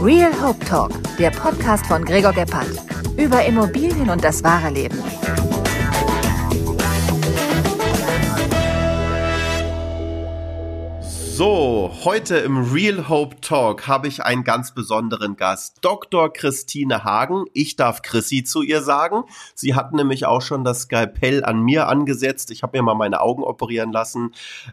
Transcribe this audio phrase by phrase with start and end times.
[0.00, 2.68] Real Hope Talk, der Podcast von Gregor Gebhardt.
[3.16, 5.02] Über Immobilien und das wahre Leben.
[11.36, 16.32] So, heute im Real Hope Talk habe ich einen ganz besonderen Gast, Dr.
[16.32, 17.44] Christine Hagen.
[17.52, 19.24] Ich darf Chrissy zu ihr sagen.
[19.54, 22.50] Sie hat nämlich auch schon das Skalpell an mir angesetzt.
[22.50, 24.30] Ich habe mir mal meine Augen operieren lassen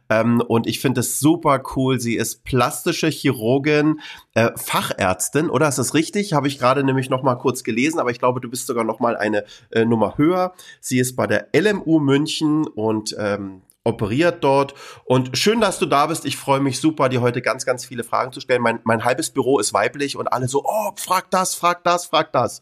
[0.07, 1.99] ähm, und ich finde es super cool.
[1.99, 3.99] Sie ist plastische Chirurgin,
[4.33, 6.31] äh, Fachärztin, oder ist das richtig?
[6.31, 9.01] Habe ich gerade nämlich noch mal kurz gelesen, aber ich glaube, du bist sogar noch
[9.01, 10.53] mal eine äh, Nummer höher.
[10.79, 14.73] Sie ist bei der LMU München und ähm, operiert dort.
[15.05, 16.25] Und schön, dass du da bist.
[16.25, 18.61] Ich freue mich super, dir heute ganz, ganz viele Fragen zu stellen.
[18.61, 22.31] Mein, mein halbes Büro ist weiblich und alle so, oh, frag das, frag das, frag
[22.31, 22.61] das.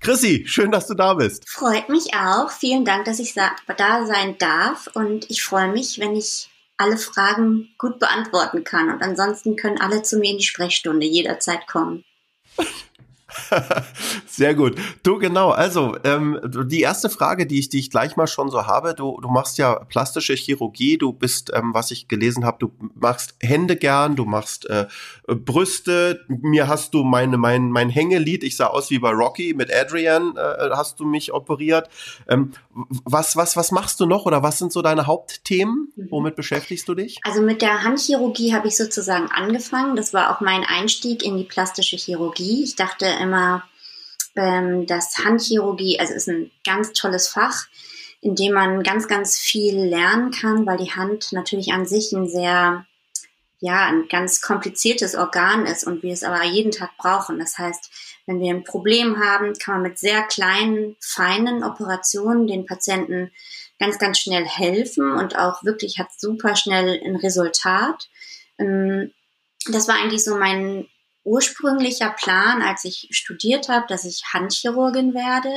[0.00, 1.48] Chrissy, schön, dass du da bist.
[1.48, 2.50] Freut mich auch.
[2.50, 4.88] Vielen Dank, dass ich da sein darf.
[4.94, 8.90] Und ich freue mich, wenn ich alle Fragen gut beantworten kann.
[8.90, 12.04] Und ansonsten können alle zu mir in die Sprechstunde jederzeit kommen.
[14.26, 14.76] Sehr gut.
[15.02, 15.50] Du, genau.
[15.50, 19.18] Also, ähm, die erste Frage, die ich, die ich gleich mal schon so habe, du,
[19.20, 23.76] du machst ja plastische Chirurgie, du bist, ähm, was ich gelesen habe, du machst Hände
[23.76, 24.86] gern, du machst äh,
[25.26, 26.24] Brüste.
[26.28, 30.36] Mir hast du meine, mein, mein Hängelied, ich sah aus wie bei Rocky mit Adrian,
[30.36, 31.88] äh, hast du mich operiert.
[32.28, 32.52] Ähm,
[33.04, 35.92] was, was, was machst du noch oder was sind so deine Hauptthemen?
[35.96, 36.10] Mhm.
[36.10, 37.18] Womit beschäftigst du dich?
[37.22, 39.96] Also mit der Handchirurgie habe ich sozusagen angefangen.
[39.96, 42.62] Das war auch mein Einstieg in die plastische Chirurgie.
[42.62, 43.64] Ich dachte immer,
[44.36, 47.66] ähm, dass Handchirurgie, also ist ein ganz tolles Fach,
[48.20, 52.28] in dem man ganz, ganz viel lernen kann, weil die Hand natürlich an sich ein
[52.28, 52.84] sehr,
[53.60, 57.38] ja, ein ganz kompliziertes Organ ist und wir es aber jeden Tag brauchen.
[57.38, 57.90] Das heißt,
[58.26, 63.30] wenn wir ein Problem haben, kann man mit sehr kleinen, feinen Operationen den Patienten
[63.78, 68.08] ganz, ganz schnell helfen und auch wirklich hat super schnell ein Resultat.
[68.58, 69.12] Ähm,
[69.70, 70.88] das war eigentlich so mein
[71.26, 75.52] ursprünglicher Plan, als ich studiert habe, dass ich Handchirurgin werde.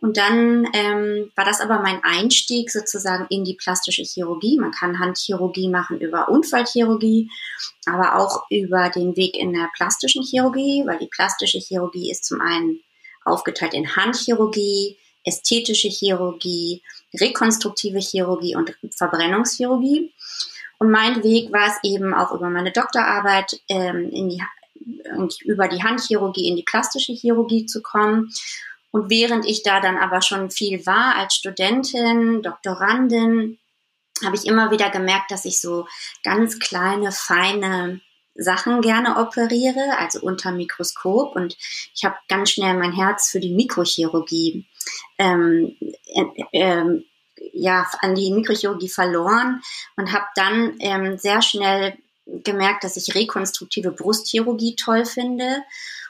[0.00, 4.58] Und dann ähm, war das aber mein Einstieg sozusagen in die plastische Chirurgie.
[4.58, 7.30] Man kann Handchirurgie machen über Unfallchirurgie,
[7.86, 12.40] aber auch über den Weg in der plastischen Chirurgie, weil die plastische Chirurgie ist zum
[12.40, 12.80] einen
[13.24, 16.82] aufgeteilt in Handchirurgie, ästhetische Chirurgie,
[17.14, 20.12] rekonstruktive Chirurgie und Verbrennungschirurgie.
[20.78, 24.42] Und mein Weg war es eben auch über meine Doktorarbeit ähm, in die
[25.44, 28.32] über die Handchirurgie in die plastische Chirurgie zu kommen.
[28.90, 33.58] Und während ich da dann aber schon viel war als Studentin, Doktorandin,
[34.24, 35.86] habe ich immer wieder gemerkt, dass ich so
[36.22, 38.00] ganz kleine, feine
[38.34, 41.36] Sachen gerne operiere, also unter Mikroskop.
[41.36, 41.56] Und
[41.94, 44.66] ich habe ganz schnell mein Herz für die Mikrochirurgie
[45.18, 45.76] ähm,
[46.52, 46.84] äh,
[47.52, 49.62] ja, an die Mikrochirurgie verloren
[49.96, 51.96] und habe dann ähm, sehr schnell
[52.44, 55.62] gemerkt, dass ich rekonstruktive Brustchirurgie toll finde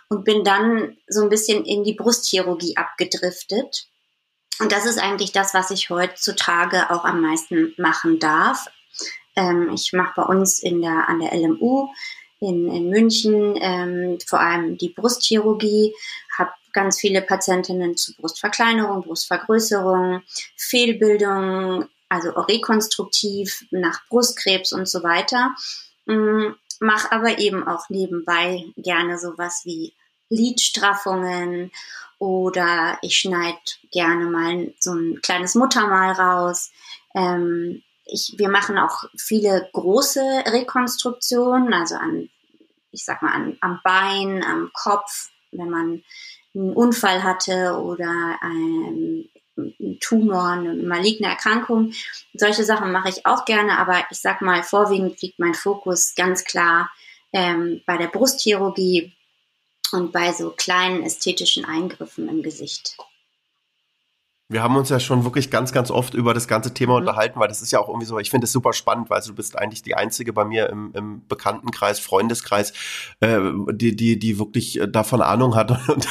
[0.08, 3.86] und bin dann so ein bisschen in die Brustchirurgie abgedriftet.
[4.58, 8.66] Und das ist eigentlich das, was ich heutzutage auch am meisten machen darf.
[9.36, 11.88] Ähm, ich mache bei uns in der, an der LMU
[12.40, 15.94] in, in München ähm, vor allem die Brustchirurgie,
[16.36, 20.22] habe ganz viele Patientinnen zu Brustverkleinerung, Brustvergrößerung,
[20.56, 25.54] Fehlbildung, also rekonstruktiv nach Brustkrebs und so weiter.
[26.10, 29.92] Mm, Mache aber eben auch nebenbei gerne sowas wie
[30.30, 31.70] Lidstraffungen
[32.18, 33.58] oder ich schneide
[33.92, 36.70] gerne mal so ein kleines Muttermal raus.
[37.14, 42.30] Ähm, ich, wir machen auch viele große Rekonstruktionen, also an,
[42.92, 46.02] ich sag mal, an, am Bein, am Kopf, wenn man
[46.54, 49.28] einen Unfall hatte oder ein,
[50.00, 51.92] Tumor, eine maligne Erkrankung.
[52.34, 56.44] Solche Sachen mache ich auch gerne, aber ich sag mal, vorwiegend liegt mein Fokus ganz
[56.44, 56.90] klar
[57.32, 59.12] ähm, bei der Brustchirurgie
[59.92, 62.96] und bei so kleinen ästhetischen Eingriffen im Gesicht.
[64.50, 66.98] Wir haben uns ja schon wirklich ganz, ganz oft über das ganze Thema mhm.
[66.98, 69.32] unterhalten, weil das ist ja auch irgendwie so, ich finde es super spannend, weil du
[69.32, 72.72] bist eigentlich die Einzige bei mir im, im Bekanntenkreis, Freundeskreis,
[73.20, 73.38] äh,
[73.70, 76.08] die, die, die wirklich äh, davon Ahnung hat und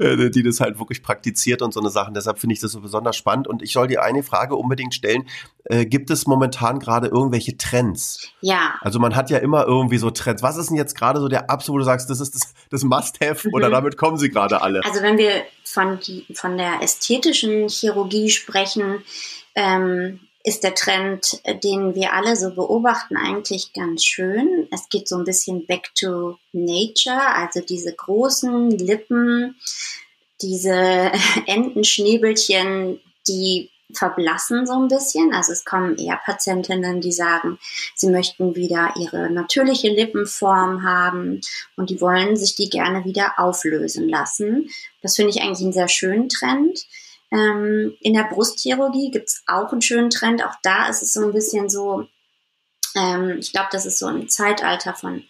[0.00, 2.14] äh, die das halt wirklich praktiziert und so eine Sachen.
[2.14, 3.46] Deshalb finde ich das so besonders spannend.
[3.46, 5.24] Und ich soll dir eine Frage unbedingt stellen.
[5.64, 8.30] Äh, gibt es momentan gerade irgendwelche Trends?
[8.40, 8.76] Ja.
[8.80, 10.42] Also man hat ja immer irgendwie so Trends.
[10.42, 13.48] Was ist denn jetzt gerade so der absolute, du sagst, das ist das, das Must-Have
[13.48, 13.54] mhm.
[13.54, 14.82] oder damit kommen sie gerade alle?
[14.82, 15.42] Also wenn wir
[15.76, 16.00] von,
[16.32, 19.04] von der ästhetischen Chirurgie sprechen,
[19.54, 24.68] ähm, ist der Trend, den wir alle so beobachten, eigentlich ganz schön.
[24.70, 29.56] Es geht so ein bisschen back to nature, also diese großen Lippen,
[30.40, 31.12] diese
[31.46, 35.32] Entenschnäbelchen, die verblassen so ein bisschen.
[35.32, 37.58] Also es kommen eher Patientinnen, die sagen,
[37.94, 41.40] sie möchten wieder ihre natürliche Lippenform haben
[41.76, 44.68] und die wollen sich die gerne wieder auflösen lassen.
[45.02, 46.86] Das finde ich eigentlich einen sehr schönen Trend.
[47.30, 50.44] Ähm, in der Brustchirurgie gibt es auch einen schönen Trend.
[50.44, 52.06] Auch da ist es so ein bisschen so,
[52.94, 55.24] ähm, ich glaube, das ist so ein Zeitalter von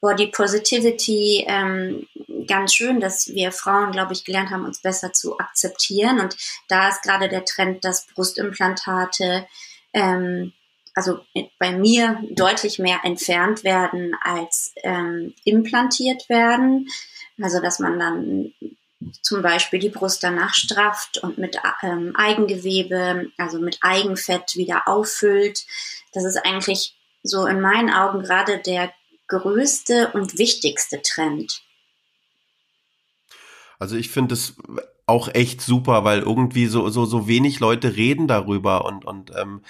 [0.00, 2.06] Body Positivity ähm,
[2.46, 6.20] ganz schön, dass wir Frauen, glaube ich, gelernt haben, uns besser zu akzeptieren.
[6.20, 6.36] Und
[6.68, 9.46] da ist gerade der Trend, dass Brustimplantate,
[9.92, 10.52] ähm,
[10.94, 11.20] also
[11.58, 16.88] bei mir deutlich mehr entfernt werden als ähm, implantiert werden.
[17.40, 18.52] Also dass man dann
[19.22, 25.64] zum Beispiel die Brust danach strafft und mit ähm, Eigengewebe, also mit Eigenfett wieder auffüllt.
[26.12, 28.92] Das ist eigentlich so in meinen Augen gerade der
[29.30, 31.62] größte und wichtigste Trend?
[33.78, 34.56] Also ich finde es
[35.06, 39.62] auch echt super, weil irgendwie so, so, so wenig Leute reden darüber und, und ähm,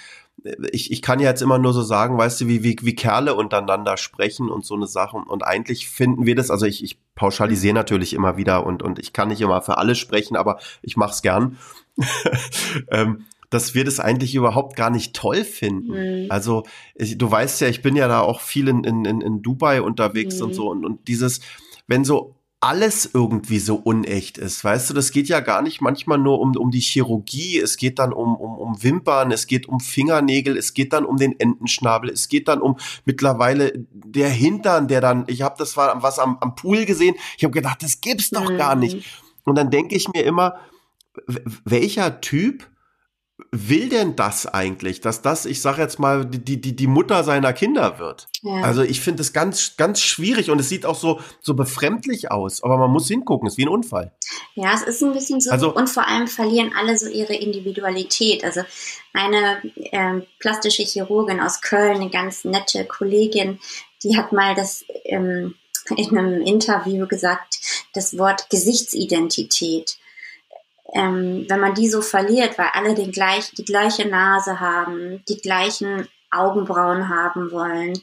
[0.71, 3.35] ich, ich kann ja jetzt immer nur so sagen, weißt du, wie, wie, wie Kerle
[3.35, 5.23] untereinander sprechen und so eine Sachen.
[5.23, 9.13] Und eigentlich finden wir das, also ich, ich pauschalisiere natürlich immer wieder und, und ich
[9.13, 11.57] kann nicht immer für alle sprechen, aber ich mache es gern.
[12.89, 16.23] ähm, dass wir das eigentlich überhaupt gar nicht toll finden.
[16.23, 16.31] Mhm.
[16.31, 16.63] Also
[16.95, 20.39] ich, du weißt ja, ich bin ja da auch viel in, in, in Dubai unterwegs
[20.39, 20.45] mhm.
[20.45, 21.41] und so und, und dieses,
[21.85, 24.63] wenn so alles irgendwie so unecht ist.
[24.63, 27.97] Weißt du, das geht ja gar nicht manchmal nur um, um die Chirurgie, es geht
[27.97, 32.11] dann um, um, um Wimpern, es geht um Fingernägel, es geht dann um den Entenschnabel,
[32.11, 36.37] es geht dann um mittlerweile der Hintern, der dann, ich habe das war was am,
[36.39, 38.57] am Pool gesehen, ich habe gedacht, das gibt's doch mhm.
[38.57, 39.07] gar nicht.
[39.43, 40.59] Und dann denke ich mir immer,
[41.65, 42.70] welcher Typ
[43.51, 47.51] will denn das eigentlich, dass das, ich sage jetzt mal, die, die, die Mutter seiner
[47.51, 48.29] Kinder wird?
[48.41, 48.61] Ja.
[48.61, 52.63] Also ich finde das ganz, ganz schwierig und es sieht auch so, so befremdlich aus,
[52.63, 54.13] aber man muss hingucken, es ist wie ein Unfall.
[54.55, 58.45] Ja, es ist ein bisschen so also, und vor allem verlieren alle so ihre Individualität.
[58.45, 58.61] Also
[59.11, 59.61] eine
[59.91, 63.59] ähm, plastische Chirurgin aus Köln, eine ganz nette Kollegin,
[64.03, 65.55] die hat mal das ähm,
[65.97, 67.59] in einem Interview gesagt,
[67.93, 69.97] das Wort Gesichtsidentität
[70.93, 75.37] ähm, wenn man die so verliert, weil alle den gleich, die gleiche Nase haben, die
[75.37, 77.93] gleichen Augenbrauen haben wollen,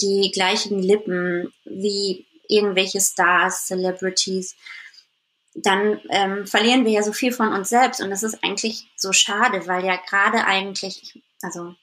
[0.00, 4.56] die gleichen Lippen wie irgendwelche Stars, Celebrities,
[5.54, 8.00] dann ähm, verlieren wir ja so viel von uns selbst.
[8.00, 11.74] Und das ist eigentlich so schade, weil ja gerade eigentlich, also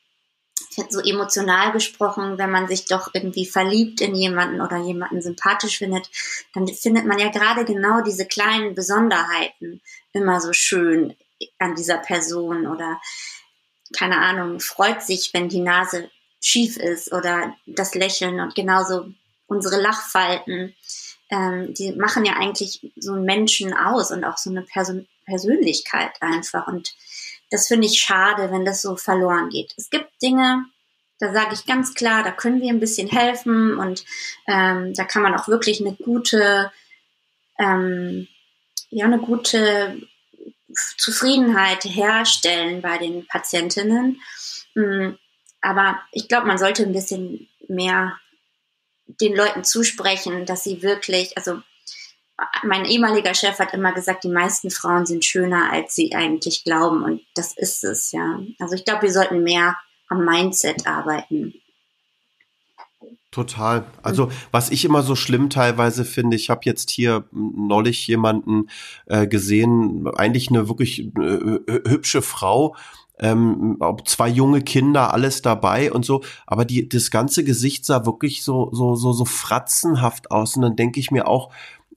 [0.89, 6.09] so emotional gesprochen, wenn man sich doch irgendwie verliebt in jemanden oder jemanden sympathisch findet,
[6.53, 9.81] dann findet man ja gerade genau diese kleinen Besonderheiten
[10.13, 11.15] immer so schön
[11.57, 12.99] an dieser Person oder
[13.97, 16.09] keine Ahnung, freut sich, wenn die Nase
[16.41, 19.09] schief ist oder das Lächeln und genauso
[19.47, 20.75] unsere Lachfalten,
[21.31, 26.13] ähm, die machen ja eigentlich so einen Menschen aus und auch so eine Person Persönlichkeit
[26.21, 26.95] einfach und
[27.51, 29.73] das finde ich schade, wenn das so verloren geht.
[29.77, 30.65] Es gibt Dinge,
[31.19, 34.05] da sage ich ganz klar, da können wir ein bisschen helfen und
[34.47, 36.71] ähm, da kann man auch wirklich eine gute,
[37.59, 38.27] ähm,
[38.89, 40.01] ja, eine gute
[40.97, 44.21] Zufriedenheit herstellen bei den Patientinnen.
[44.75, 45.11] Mm,
[45.61, 48.17] aber ich glaube, man sollte ein bisschen mehr
[49.07, 51.61] den Leuten zusprechen, dass sie wirklich, also
[52.63, 57.03] mein ehemaliger Chef hat immer gesagt, die meisten Frauen sind schöner, als sie eigentlich glauben.
[57.03, 58.39] Und das ist es, ja.
[58.59, 59.75] Also ich glaube, wir sollten mehr
[60.07, 61.53] am Mindset arbeiten.
[63.31, 63.85] Total.
[64.01, 68.69] Also was ich immer so schlimm teilweise finde, ich habe jetzt hier neulich jemanden
[69.05, 72.75] äh, gesehen, eigentlich eine wirklich äh, hübsche Frau,
[73.19, 78.43] ähm, zwei junge Kinder, alles dabei und so, aber die das ganze Gesicht sah wirklich
[78.43, 81.51] so so so so fratzenhaft aus und dann denke ich mir auch,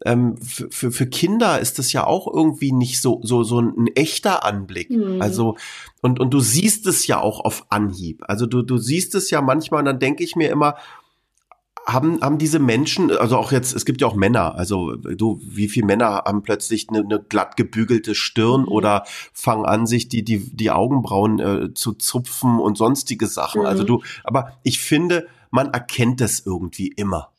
[0.05, 4.45] ähm, für, für Kinder ist das ja auch irgendwie nicht so, so, so ein, echter
[4.45, 4.91] Anblick.
[4.91, 5.23] Mhm.
[5.23, 5.57] Also,
[6.01, 8.23] und, und du siehst es ja auch auf Anhieb.
[8.27, 10.75] Also du, du siehst es ja manchmal und dann denke ich mir immer,
[11.87, 15.69] haben, haben diese Menschen, also auch jetzt, es gibt ja auch Männer, also du, wie
[15.69, 18.69] viele Männer haben plötzlich eine, eine glatt gebügelte Stirn mhm.
[18.69, 23.67] oder fangen an, sich die, die, die Augenbrauen äh, zu zupfen und sonstige Sachen.
[23.67, 23.83] Also mhm.
[23.83, 27.32] Also du, aber ich finde, man erkennt das irgendwie immer.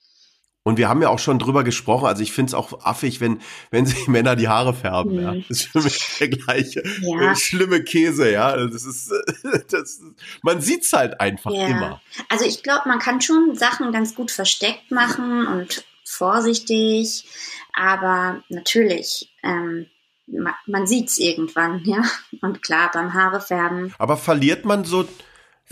[0.65, 3.41] Und wir haben ja auch schon drüber gesprochen, also ich finde es auch affig, wenn,
[3.69, 5.15] wenn sich Männer die Haare färben.
[5.15, 5.21] Mhm.
[5.21, 5.33] Ja.
[5.33, 7.35] Das ist für mich der gleiche ja.
[7.35, 8.55] schlimme Käse, ja.
[8.55, 9.11] Das ist,
[9.69, 10.01] das,
[10.41, 11.67] man sieht's halt einfach ja.
[11.67, 12.01] immer.
[12.29, 17.25] Also ich glaube, man kann schon Sachen ganz gut versteckt machen und vorsichtig,
[17.73, 19.87] aber natürlich, ähm,
[20.27, 22.03] man, man sieht's irgendwann, ja.
[22.41, 23.93] Und klar, beim Haarefärben.
[23.97, 25.05] Aber verliert man so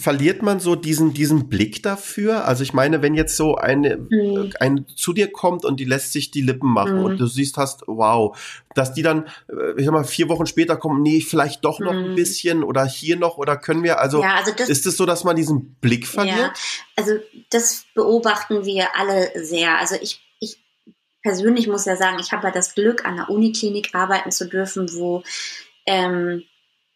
[0.01, 2.45] verliert man so diesen, diesen Blick dafür?
[2.45, 4.51] Also ich meine, wenn jetzt so eine, mhm.
[4.59, 7.05] eine zu dir kommt und die lässt sich die Lippen machen mhm.
[7.05, 8.37] und du siehst hast, wow,
[8.73, 11.93] dass die dann, äh, ich sag mal, vier Wochen später kommen, nee, vielleicht doch noch
[11.93, 12.11] mhm.
[12.11, 15.05] ein bisschen oder hier noch oder können wir, also, ja, also das, ist es so,
[15.05, 16.37] dass man diesen Blick verliert?
[16.37, 16.53] Ja,
[16.95, 17.13] also
[17.51, 19.77] das beobachten wir alle sehr.
[19.77, 20.57] Also ich, ich
[21.21, 24.91] persönlich muss ja sagen, ich habe ja das Glück, an der Uniklinik arbeiten zu dürfen,
[24.93, 25.23] wo
[25.85, 26.43] ähm,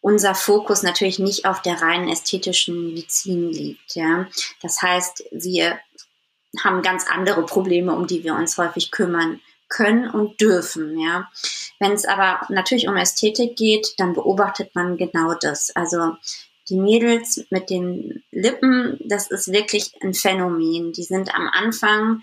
[0.00, 3.96] unser Fokus natürlich nicht auf der reinen ästhetischen Medizin liegt.
[3.96, 4.26] Ja?
[4.62, 5.78] Das heißt, wir
[6.62, 10.98] haben ganz andere Probleme, um die wir uns häufig kümmern können und dürfen.
[10.98, 11.28] Ja?
[11.80, 15.74] Wenn es aber natürlich um Ästhetik geht, dann beobachtet man genau das.
[15.74, 16.16] Also
[16.68, 20.92] die Mädels mit den Lippen, das ist wirklich ein Phänomen.
[20.92, 22.22] Die sind am Anfang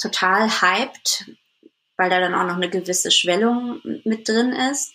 [0.00, 1.30] total hyped,
[1.96, 4.92] weil da dann auch noch eine gewisse Schwellung mit drin ist.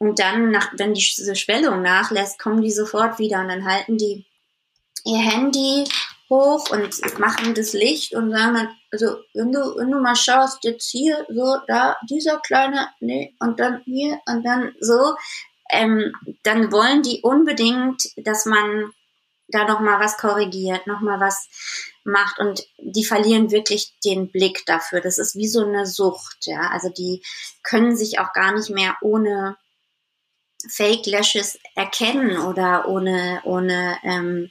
[0.00, 4.24] Und dann, nach, wenn diese Schwellung nachlässt, kommen die sofort wieder und dann halten die
[5.04, 5.84] ihr Handy
[6.30, 10.64] hoch und machen das Licht und sagen dann, also wenn du, wenn du mal schaust,
[10.64, 15.16] jetzt hier, so, da, dieser kleine, nee, und dann hier und dann so,
[15.68, 16.14] ähm,
[16.44, 18.92] dann wollen die unbedingt, dass man
[19.48, 21.46] da nochmal was korrigiert, nochmal was
[22.04, 25.02] macht und die verlieren wirklich den Blick dafür.
[25.02, 26.70] Das ist wie so eine Sucht, ja.
[26.72, 27.22] Also die
[27.62, 29.56] können sich auch gar nicht mehr ohne
[30.68, 34.50] Fake Lashes erkennen oder ohne, ohne, ähm,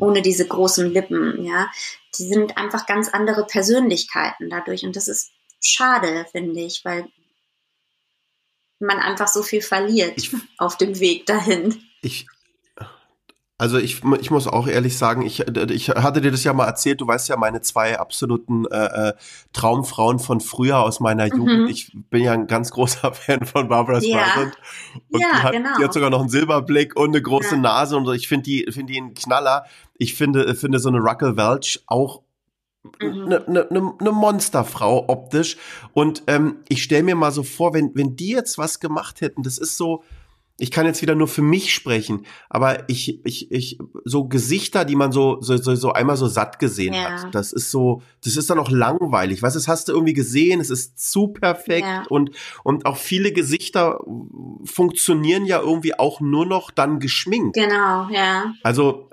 [0.00, 1.70] ohne diese großen Lippen, ja.
[2.18, 7.06] Die sind einfach ganz andere Persönlichkeiten dadurch und das ist schade, finde ich, weil
[8.80, 11.82] man einfach so viel verliert ich, auf dem Weg dahin.
[12.02, 12.26] Ich,
[13.60, 17.00] also ich, ich muss auch ehrlich sagen, ich, ich hatte dir das ja mal erzählt,
[17.00, 19.12] du weißt ja meine zwei absoluten äh, äh
[19.52, 21.36] Traumfrauen von früher aus meiner mhm.
[21.36, 21.70] Jugend.
[21.70, 24.54] Ich bin ja ein ganz großer Fan von Barbara Streisand.
[24.54, 25.00] Ja.
[25.10, 25.70] Und ja, die, hat, genau.
[25.76, 27.60] die hat sogar noch einen Silberblick und eine große ja.
[27.60, 29.64] Nase und ich finde die, finde die einen Knaller.
[29.94, 32.22] Ich finde, finde so eine Ruckel Welch auch
[33.00, 33.28] eine mhm.
[33.28, 35.56] ne, ne, ne Monsterfrau optisch.
[35.94, 39.42] Und ähm, ich stelle mir mal so vor, wenn, wenn die jetzt was gemacht hätten,
[39.42, 40.04] das ist so,
[40.60, 44.96] ich kann jetzt wieder nur für mich sprechen, aber ich, ich, ich, so Gesichter, die
[44.96, 47.22] man so, so, so, so einmal so satt gesehen ja.
[47.22, 49.40] hat, das ist so, das ist dann auch langweilig.
[49.40, 52.02] Weißt du, das hast du irgendwie gesehen, es ist zu perfekt ja.
[52.08, 52.32] und,
[52.64, 54.00] und auch viele Gesichter
[54.64, 57.54] funktionieren ja irgendwie auch nur noch dann geschminkt.
[57.54, 58.52] Genau, ja.
[58.64, 59.10] Also,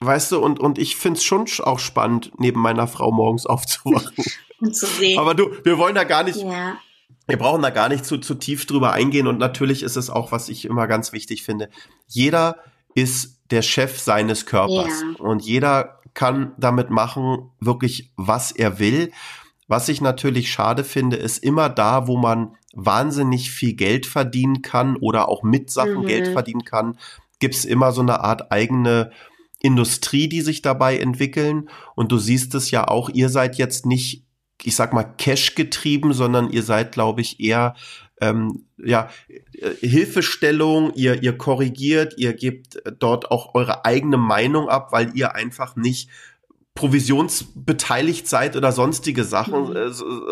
[0.00, 4.24] weißt du, und, und ich find's schon auch spannend, neben meiner Frau morgens aufzuwachen.
[4.60, 5.18] und zu sehen.
[5.18, 6.78] Aber du, wir wollen da gar nicht, ja
[7.26, 10.32] wir brauchen da gar nicht zu, zu tief drüber eingehen und natürlich ist es auch,
[10.32, 11.70] was ich immer ganz wichtig finde.
[12.06, 12.56] Jeder
[12.94, 15.24] ist der Chef seines Körpers ja.
[15.24, 19.10] und jeder kann damit machen, wirklich, was er will.
[19.66, 24.96] Was ich natürlich schade finde, ist immer da, wo man wahnsinnig viel Geld verdienen kann
[24.96, 26.06] oder auch mit Sachen mhm.
[26.06, 26.98] Geld verdienen kann,
[27.40, 29.10] gibt's immer so eine Art eigene
[29.60, 31.70] Industrie, die sich dabei entwickeln.
[31.94, 34.24] Und du siehst es ja auch, ihr seid jetzt nicht
[34.62, 37.74] ich sag mal, Cash getrieben, sondern ihr seid, glaube ich, eher
[38.20, 44.92] ähm, ja, äh, Hilfestellung, ihr, ihr korrigiert, ihr gebt dort auch eure eigene Meinung ab,
[44.92, 46.08] weil ihr einfach nicht
[46.74, 49.70] provisionsbeteiligt seid oder sonstige Sachen.
[49.70, 49.76] Mhm.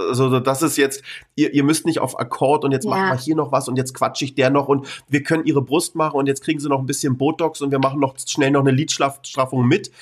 [0.09, 1.02] Also das ist jetzt,
[1.37, 2.91] ihr, ihr müsst nicht auf Akkord und jetzt ja.
[2.91, 5.62] machen wir hier noch was und jetzt quatsche ich der noch und wir können ihre
[5.62, 8.50] Brust machen und jetzt kriegen sie noch ein bisschen Botox und wir machen noch schnell
[8.50, 9.93] noch eine Lidstraffung mit,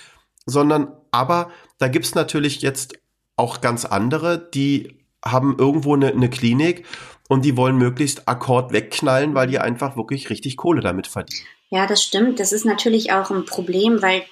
[0.46, 2.94] sondern aber da gibt's natürlich jetzt
[3.40, 4.94] auch ganz andere, die
[5.24, 6.86] haben irgendwo eine, eine Klinik
[7.28, 11.46] und die wollen möglichst Akkord wegknallen, weil die einfach wirklich richtig Kohle damit verdienen.
[11.70, 12.38] Ja, das stimmt.
[12.38, 14.24] Das ist natürlich auch ein Problem, weil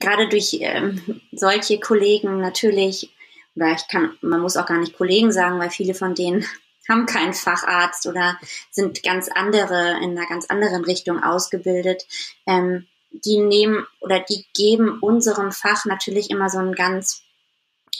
[0.00, 3.10] gerade durch ähm, solche Kollegen natürlich,
[3.56, 6.44] oder ich kann, man muss auch gar nicht Kollegen sagen, weil viele von denen
[6.88, 8.38] haben keinen Facharzt oder
[8.70, 12.06] sind ganz andere, in einer ganz anderen Richtung ausgebildet.
[12.46, 17.22] Ähm, die nehmen oder die geben unserem Fach natürlich immer so einen ganz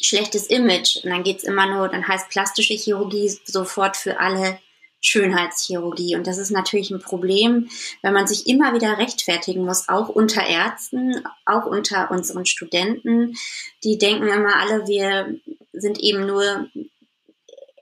[0.00, 0.96] schlechtes Image.
[1.02, 4.58] Und dann geht's immer nur, dann heißt plastische Chirurgie sofort für alle
[5.00, 6.16] Schönheitschirurgie.
[6.16, 7.68] Und das ist natürlich ein Problem,
[8.02, 13.36] wenn man sich immer wieder rechtfertigen muss, auch unter Ärzten, auch unter unseren Studenten.
[13.84, 15.38] Die denken immer alle, wir
[15.72, 16.68] sind eben nur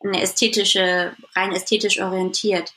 [0.02, 2.75] eine ästhetische, rein ästhetisch orientiert.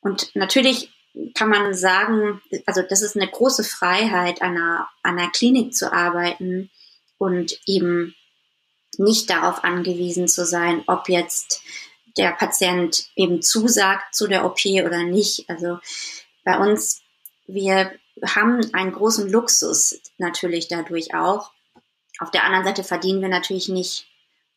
[0.00, 0.90] Und natürlich
[1.34, 5.92] kann man sagen, also das ist eine große Freiheit, an einer, an einer Klinik zu
[5.92, 6.70] arbeiten
[7.18, 8.14] und eben
[8.98, 11.62] nicht darauf angewiesen zu sein, ob jetzt
[12.16, 15.48] der Patient eben zusagt zu der OP oder nicht.
[15.48, 15.78] Also
[16.44, 17.02] bei uns,
[17.46, 17.92] wir
[18.24, 21.52] haben einen großen Luxus natürlich dadurch auch.
[22.18, 24.06] Auf der anderen Seite verdienen wir natürlich nicht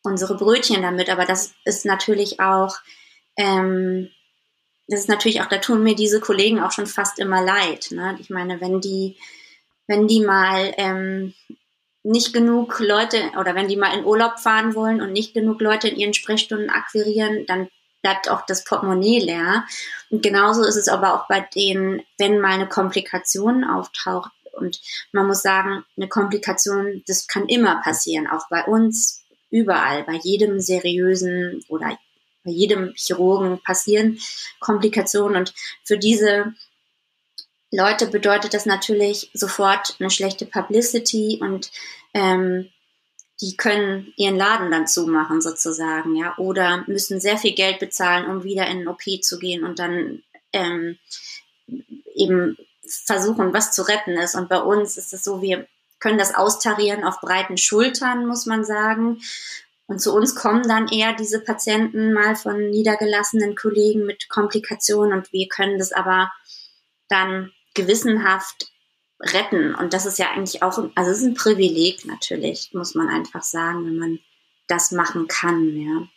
[0.01, 2.77] unsere Brötchen damit, aber das ist natürlich auch
[3.37, 4.09] ähm,
[4.87, 7.89] das ist natürlich auch, da tun mir diese Kollegen auch schon fast immer leid.
[7.91, 8.17] Ne?
[8.19, 9.17] Ich meine, wenn die,
[9.87, 11.33] wenn die mal ähm,
[12.03, 15.87] nicht genug Leute oder wenn die mal in Urlaub fahren wollen und nicht genug Leute
[15.87, 17.69] in ihren Sprechstunden akquirieren, dann
[18.01, 19.65] bleibt auch das Portemonnaie leer.
[20.09, 24.31] Und genauso ist es aber auch bei denen, wenn mal eine Komplikation auftaucht.
[24.51, 24.81] Und
[25.13, 30.59] man muss sagen, eine Komplikation, das kann immer passieren, auch bei uns, überall, bei jedem
[30.59, 31.97] seriösen oder
[32.43, 34.19] bei jedem Chirurgen passieren
[34.59, 35.37] Komplikationen.
[35.37, 36.53] Und für diese
[37.75, 41.71] Leute bedeutet das natürlich sofort eine schlechte Publicity und
[42.13, 42.69] ähm,
[43.41, 48.43] die können ihren Laden dann zumachen sozusagen, ja, oder müssen sehr viel Geld bezahlen, um
[48.43, 50.21] wieder in ein OP zu gehen und dann
[50.53, 50.99] ähm,
[52.13, 54.35] eben versuchen, was zu retten ist.
[54.35, 55.67] Und bei uns ist es so, wir
[55.99, 59.19] können das austarieren auf breiten Schultern, muss man sagen.
[59.87, 65.33] Und zu uns kommen dann eher diese Patienten mal von niedergelassenen Kollegen mit Komplikationen und
[65.33, 66.31] wir können das aber
[67.09, 68.71] dann gewissenhaft
[69.19, 69.75] retten.
[69.75, 73.43] Und das ist ja eigentlich auch, also es ist ein Privileg natürlich, muss man einfach
[73.43, 74.19] sagen, wenn man
[74.67, 76.07] das machen kann, ja.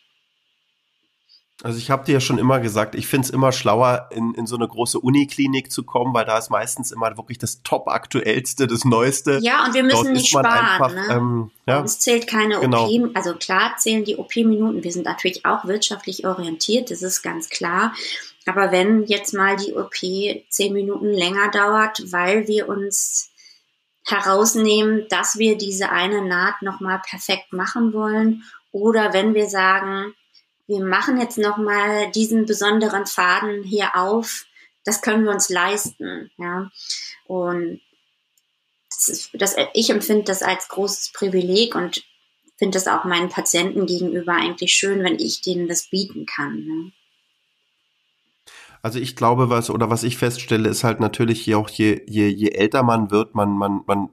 [1.63, 4.47] Also ich habe dir ja schon immer gesagt, ich finde es immer schlauer, in, in
[4.47, 8.85] so eine große Uniklinik zu kommen, weil da ist meistens immer wirklich das Top-Aktuellste, das
[8.85, 9.39] Neueste.
[9.41, 10.47] Ja, und wir müssen Dort nicht sparen.
[10.47, 11.07] Einfach, ne?
[11.11, 12.87] ähm, ja, es zählt keine genau.
[12.91, 14.85] OP, also klar zählen die OP-Minuten.
[14.85, 17.95] Wir sind natürlich auch wirtschaftlich orientiert, das ist ganz klar.
[18.47, 19.97] Aber wenn jetzt mal die OP
[20.49, 23.31] zehn Minuten länger dauert, weil wir uns
[24.07, 30.15] herausnehmen, dass wir diese eine Naht nochmal perfekt machen wollen, oder wenn wir sagen,
[30.67, 34.47] wir machen jetzt nochmal diesen besonderen Faden hier auf,
[34.85, 36.71] das können wir uns leisten, ja.
[37.27, 37.81] Und
[38.91, 42.05] das ist, das, ich empfinde das als großes Privileg und
[42.57, 46.65] finde das auch meinen Patienten gegenüber eigentlich schön, wenn ich denen das bieten kann.
[46.65, 46.93] Ne?
[48.87, 52.51] Also ich glaube, was oder was ich feststelle, ist halt natürlich auch je, je, je
[52.51, 54.11] älter man wird, man, man, man,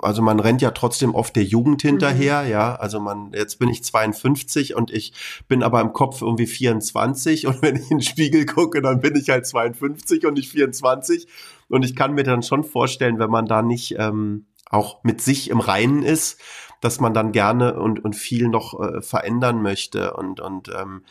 [0.00, 2.50] also man rennt ja trotzdem oft der Jugend hinterher, mhm.
[2.50, 2.76] ja.
[2.76, 5.12] Also man, jetzt bin ich 52 und ich
[5.48, 9.16] bin aber im Kopf irgendwie 24 und wenn ich in den Spiegel gucke, dann bin
[9.16, 11.26] ich halt 52 und nicht 24.
[11.68, 15.50] Und ich kann mir dann schon vorstellen, wenn man da nicht ähm, auch mit sich
[15.50, 16.40] im Reinen ist,
[16.80, 20.14] dass man dann gerne und, und viel noch äh, verändern möchte.
[20.14, 21.04] Und, und ähm,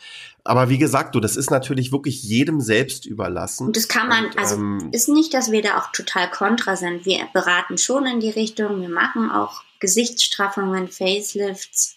[0.44, 3.66] aber wie gesagt, du, das ist natürlich wirklich jedem selbst überlassen.
[3.66, 6.76] Und das kann man, und, also ähm, ist nicht, dass wir da auch total kontra
[6.76, 7.04] sind.
[7.04, 11.96] Wir beraten schon in die Richtung, wir machen auch Gesichtsstraffungen, Facelifts.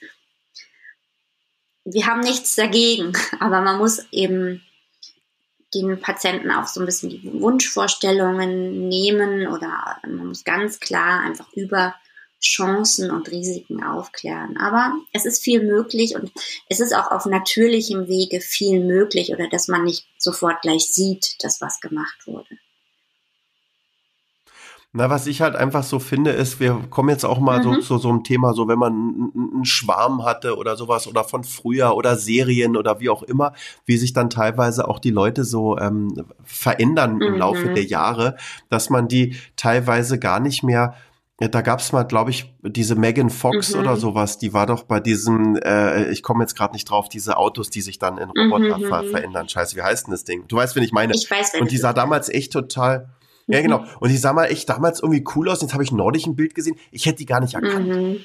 [1.85, 4.61] Wir haben nichts dagegen, aber man muss eben
[5.73, 11.47] den Patienten auch so ein bisschen die Wunschvorstellungen nehmen oder man muss ganz klar einfach
[11.53, 11.95] über
[12.41, 14.57] Chancen und Risiken aufklären.
[14.57, 16.31] Aber es ist viel möglich und
[16.69, 21.43] es ist auch auf natürlichem Wege viel möglich oder dass man nicht sofort gleich sieht,
[21.43, 22.57] dass was gemacht wurde.
[24.93, 27.63] Na, was ich halt einfach so finde, ist, wir kommen jetzt auch mal mhm.
[27.63, 31.45] so zu so einem Thema, so wenn man einen Schwarm hatte oder sowas oder von
[31.45, 33.53] früher oder Serien oder wie auch immer,
[33.85, 37.21] wie sich dann teilweise auch die Leute so ähm, verändern mhm.
[37.21, 38.35] im Laufe der Jahre,
[38.69, 40.95] dass man die teilweise gar nicht mehr
[41.41, 43.79] ja, da gab's mal, glaube ich, diese Megan Fox mhm.
[43.79, 47.35] oder sowas, die war doch bei diesem, äh, ich komme jetzt gerade nicht drauf, diese
[47.37, 48.87] Autos, die sich dann in Roboter mhm.
[48.87, 49.49] ver verändern.
[49.49, 50.47] Scheiße, wie heißt denn das Ding?
[50.47, 51.15] Du weißt, wen ich meine.
[51.15, 53.09] Ich weiß, Und die sah damals echt total,
[53.47, 53.55] mhm.
[53.55, 55.61] ja genau, und die sah mal echt damals irgendwie cool aus.
[55.63, 57.87] Jetzt habe ich neulich ein Bild gesehen, ich hätte die gar nicht erkannt.
[57.87, 58.17] Mhm.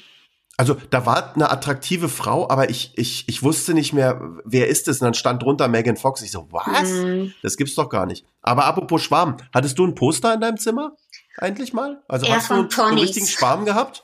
[0.59, 4.87] Also da war eine attraktive Frau, aber ich, ich, ich wusste nicht mehr, wer ist
[4.87, 5.01] es?
[5.01, 6.21] Und dann stand drunter Megan Fox.
[6.23, 6.89] Ich so, was?
[6.89, 7.33] Mhm.
[7.43, 8.25] Das gibt's doch gar nicht.
[8.41, 10.95] Aber apropos Schwarm, hattest du ein Poster in deinem Zimmer?
[11.37, 12.03] Eigentlich mal?
[12.07, 14.03] Also Eher hast du einen, einen richtigen Schwarm gehabt?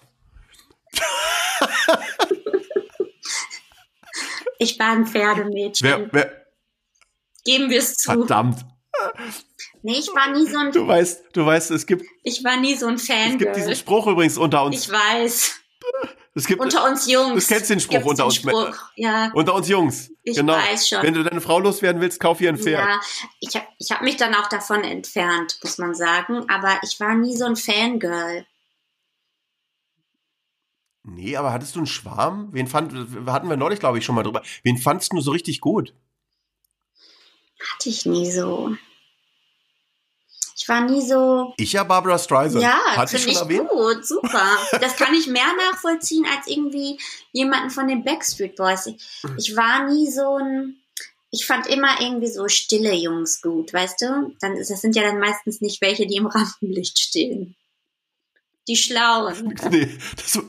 [4.59, 5.87] ich war ein Pferdemädchen.
[5.87, 6.45] Wer, wer?
[7.43, 8.11] Geben wir es zu.
[8.11, 8.65] Verdammt.
[9.81, 10.71] Nee, ich war nie so ein.
[10.71, 12.05] Du weißt, du weißt, es gibt.
[12.23, 13.33] Ich war nie so ein Fan.
[13.33, 14.85] Es gibt diesen Spruch übrigens unter uns.
[14.85, 15.59] Ich weiß.
[16.35, 17.47] Es gibt, unter uns Jungs.
[17.47, 18.35] Du kennst den Spruch unter uns.
[18.35, 19.31] Spruch, ja.
[19.35, 20.11] Unter uns Jungs.
[20.23, 20.53] Ich genau.
[20.53, 21.03] weiß schon.
[21.03, 22.87] Wenn du deine Frau loswerden willst, kauf ihr ein Pferd.
[22.87, 22.99] Ja,
[23.39, 26.49] ich habe ich hab mich dann auch davon entfernt, muss man sagen.
[26.49, 28.47] Aber ich war nie so ein Fangirl.
[31.03, 32.49] Nee, aber hattest du einen Schwarm?
[32.51, 32.93] Wen fand,
[33.27, 34.41] hatten wir neulich, glaube ich, schon mal drüber.
[34.63, 35.93] Wen fandst du so richtig gut?
[37.59, 38.75] Hatte ich nie so.
[40.63, 41.53] Ich war nie so.
[41.57, 42.63] Ich ja Barbara Streisand.
[42.63, 43.67] Ja, finde ich erwähnt?
[43.67, 44.57] gut, super.
[44.79, 46.97] Das kann ich mehr nachvollziehen als irgendwie
[47.33, 48.85] jemanden von den Backstreet Boys.
[48.85, 48.95] Ich,
[49.37, 50.77] ich war nie so ein.
[51.31, 54.35] Ich fand immer irgendwie so stille Jungs gut, weißt du?
[54.39, 57.57] Dann, das sind ja dann meistens nicht welche, die im Rampenlicht stehen.
[58.69, 59.59] Die Schlauen.
[59.69, 60.39] Nee, das,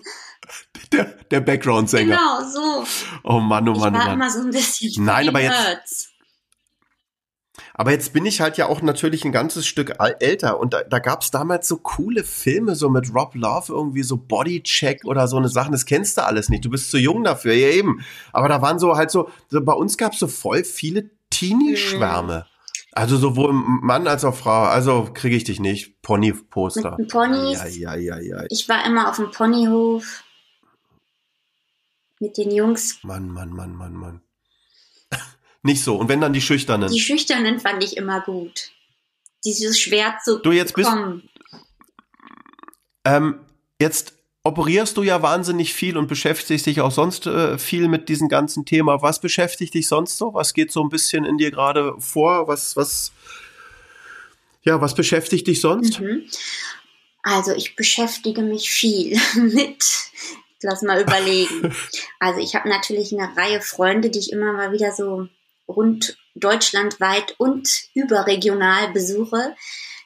[0.92, 2.16] der, der Background-Sänger.
[2.16, 2.87] Genau, so.
[3.24, 4.12] Oh Mann, oh Mann, ich oh war Mann.
[4.12, 6.13] immer so ein bisschen Nein, aber jetzt.
[7.76, 11.00] Aber jetzt bin ich halt ja auch natürlich ein ganzes Stück älter und da, da
[11.00, 15.37] gab es damals so coole Filme, so mit Rob Love, irgendwie so Bodycheck oder so
[15.37, 16.64] eine Sachen, das kennst du alles nicht.
[16.64, 18.04] Du bist zu jung dafür, ja eben.
[18.32, 22.46] Aber da waren so halt so, so bei uns gab es so voll viele Teenie-Schwärme.
[22.92, 24.62] Also sowohl Mann als auch Frau.
[24.62, 26.00] Also kriege ich dich nicht.
[26.02, 26.96] Pony-Poster.
[27.10, 27.58] Ponys.
[27.76, 28.44] Ja, ja, ja, ja.
[28.50, 30.22] Ich war immer auf dem Ponyhof
[32.20, 33.00] mit den Jungs.
[33.02, 34.23] Mann, Mann, Mann, Mann, Mann.
[35.64, 35.96] Nicht so.
[35.96, 36.92] Und wenn dann die Schüchternen?
[36.92, 38.70] Die Schüchternen fand ich immer gut.
[39.44, 41.22] Dieses schwer zu du jetzt bekommen.
[41.22, 41.64] Bist,
[43.07, 43.40] ähm,
[43.81, 48.29] jetzt operierst du ja wahnsinnig viel und beschäftigst dich auch sonst äh, viel mit diesem
[48.29, 49.00] ganzen Thema.
[49.00, 50.35] Was beschäftigt dich sonst so?
[50.35, 52.46] Was geht so ein bisschen in dir gerade vor?
[52.46, 53.12] Was, was,
[54.64, 55.98] ja, was beschäftigt dich sonst?
[55.98, 56.27] Mhm.
[57.22, 59.83] Also ich beschäftige mich viel mit
[60.64, 61.74] lass mal überlegen.
[62.18, 65.29] Also ich habe natürlich eine Reihe Freunde, die ich immer mal wieder so
[65.68, 69.55] rund deutschlandweit und überregional besuche.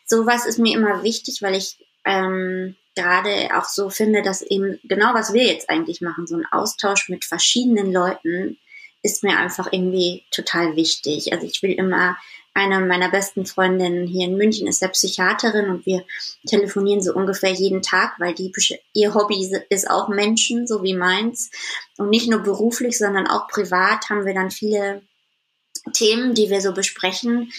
[0.04, 5.14] Sowas ist mir immer wichtig, weil ich ähm, gerade auch so finde, dass eben genau
[5.14, 8.58] was wir jetzt eigentlich machen, so ein Austausch mit verschiedenen Leuten,
[9.02, 11.32] ist mir einfach irgendwie total wichtig.
[11.32, 12.16] Also ich will immer,
[12.54, 16.04] eine meiner besten Freundinnen hier in München ist der Psychiaterin und wir
[16.48, 18.52] telefonieren so ungefähr jeden Tag, weil die,
[18.94, 21.50] ihr Hobby ist auch Menschen, so wie meins.
[21.98, 25.02] Und nicht nur beruflich, sondern auch privat haben wir dann viele
[25.92, 27.52] Themen, die wir so besprechen.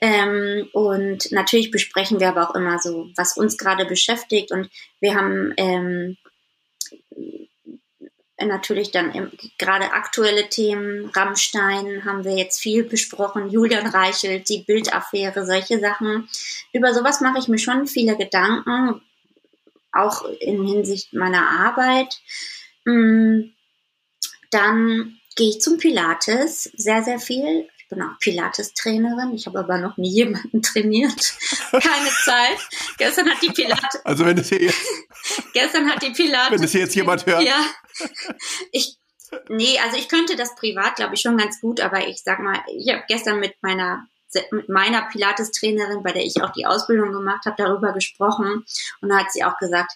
[0.00, 4.50] Ähm, und natürlich besprechen wir aber auch immer so, was uns gerade beschäftigt.
[4.50, 6.16] Und wir haben ähm,
[8.46, 11.10] natürlich dann gerade aktuelle Themen.
[11.10, 13.50] Rammstein haben wir jetzt viel besprochen.
[13.50, 16.28] Julian Reichelt, die Bildaffäre, solche Sachen.
[16.72, 19.02] Über sowas mache ich mir schon viele Gedanken,
[19.92, 22.20] auch in Hinsicht meiner Arbeit.
[22.84, 23.50] Mm,
[24.50, 27.66] dann gehe ich zum Pilates sehr, sehr viel.
[27.78, 29.32] Ich bin auch Pilates-Trainerin.
[29.34, 31.34] Ich habe aber noch nie jemanden trainiert.
[31.70, 32.58] Keine Zeit.
[32.98, 34.04] Gestern hat die Pilates.
[34.04, 34.86] Also wenn es hier jetzt.
[35.54, 36.58] Gestern hat die Pilates.
[36.58, 37.42] Wenn es hier jetzt jemand hört.
[37.42, 37.58] Ja.
[38.70, 38.98] Ich,
[39.48, 42.62] nee, also ich könnte das privat, glaube ich, schon ganz gut, aber ich sag mal,
[42.76, 44.06] ich habe gestern mit meiner
[44.52, 48.64] mit meiner Pilates-Trainerin, bei der ich auch die Ausbildung gemacht habe, darüber gesprochen.
[49.00, 49.90] Und da hat sie auch gesagt,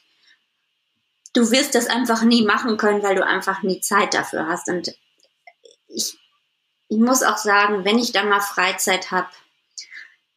[1.35, 4.68] du wirst das einfach nie machen können, weil du einfach nie Zeit dafür hast.
[4.68, 4.92] Und
[5.94, 6.18] ich,
[6.88, 9.28] ich muss auch sagen, wenn ich dann mal Freizeit habe,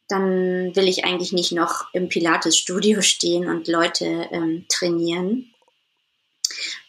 [0.08, 5.52] dann will ich eigentlich nicht noch im Pilates-Studio stehen und Leute ähm, trainieren.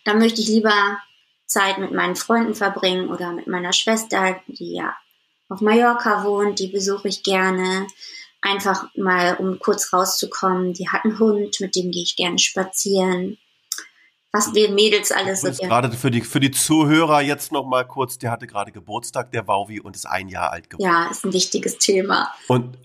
[0.05, 0.97] Dann möchte ich lieber
[1.45, 4.95] Zeit mit meinen Freunden verbringen oder mit meiner Schwester, die ja
[5.49, 7.87] auf Mallorca wohnt, die besuche ich gerne.
[8.41, 10.73] Einfach mal, um kurz rauszukommen.
[10.73, 13.37] Die hat einen Hund, mit dem gehe ich gerne spazieren
[14.31, 15.51] was wir Mädels alles so.
[15.51, 19.47] Gerade für die, für die Zuhörer jetzt noch mal kurz, der hatte gerade Geburtstag, der
[19.47, 20.87] Wauwi, und ist ein Jahr alt geworden.
[20.87, 22.31] Ja, ist ein wichtiges Thema.
[22.47, 22.77] Und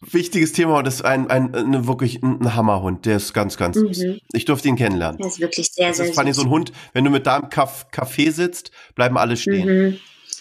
[0.00, 3.04] wichtiges Thema und ist ein, ein, ein wirklich ein Hammerhund.
[3.04, 3.92] Der ist ganz, ganz mhm.
[3.92, 4.20] süß.
[4.32, 5.18] Ich durfte ihn kennenlernen.
[5.18, 7.26] Der ist wirklich sehr, sehr das ist vor allem so ein Hund, wenn du mit
[7.26, 9.68] da im Café sitzt, bleiben alle stehen.
[9.68, 9.98] Mhm.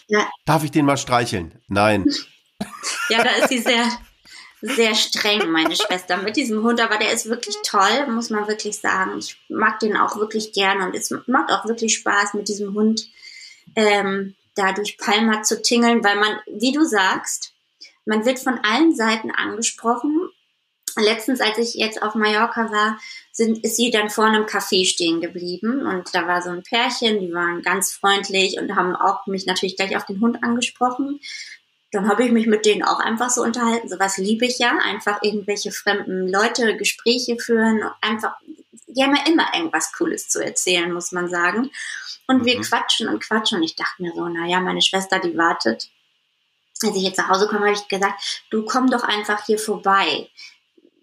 [0.07, 0.29] Ja.
[0.45, 1.59] Darf ich den mal streicheln?
[1.67, 2.05] Nein.
[3.09, 3.85] ja, da ist sie sehr,
[4.61, 8.79] sehr streng, meine Schwester, mit diesem Hund, aber der ist wirklich toll, muss man wirklich
[8.79, 9.17] sagen.
[9.19, 13.07] Ich mag den auch wirklich gerne und es macht auch wirklich Spaß, mit diesem Hund
[13.75, 17.53] ähm, da durch Palma zu tingeln, weil man, wie du sagst,
[18.05, 20.29] man wird von allen Seiten angesprochen.
[20.95, 22.99] Letztens, als ich jetzt auf Mallorca war,
[23.31, 27.19] sind, ist sie dann vor einem Café stehen geblieben und da war so ein Pärchen,
[27.19, 31.19] die waren ganz freundlich und haben auch mich natürlich gleich auf den Hund angesprochen
[31.91, 33.87] dann habe ich mich mit denen auch einfach so unterhalten.
[33.87, 34.77] Sowas liebe ich ja.
[34.83, 37.81] Einfach irgendwelche fremden Leute, Gespräche führen.
[38.01, 38.35] Einfach,
[38.87, 41.71] die haben ja immer irgendwas Cooles zu erzählen, muss man sagen.
[42.27, 42.45] Und mhm.
[42.45, 43.59] wir quatschen und quatschen.
[43.59, 45.89] Und ich dachte mir so, naja, meine Schwester, die wartet.
[46.83, 50.29] Als ich jetzt nach Hause komme, habe ich gesagt, du komm doch einfach hier vorbei.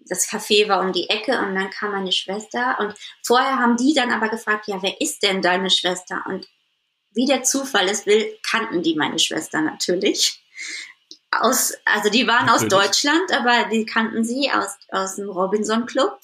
[0.07, 2.77] Das Café war um die Ecke und dann kam meine Schwester.
[2.79, 2.93] Und
[3.23, 6.23] vorher haben die dann aber gefragt, ja, wer ist denn deine Schwester?
[6.27, 6.47] Und
[7.11, 10.44] wie der Zufall es will, kannten die meine Schwester natürlich
[11.31, 12.73] aus, also die waren Natürlich.
[12.73, 16.19] aus Deutschland, aber die kannten sie aus, aus dem Robinson Club.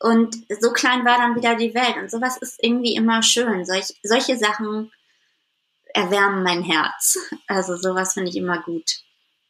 [0.00, 1.96] Und so klein war dann wieder die Welt.
[1.96, 3.64] Und sowas ist irgendwie immer schön.
[3.64, 4.92] Solch, solche Sachen
[5.94, 7.18] erwärmen mein Herz.
[7.46, 9.00] Also sowas finde ich immer gut.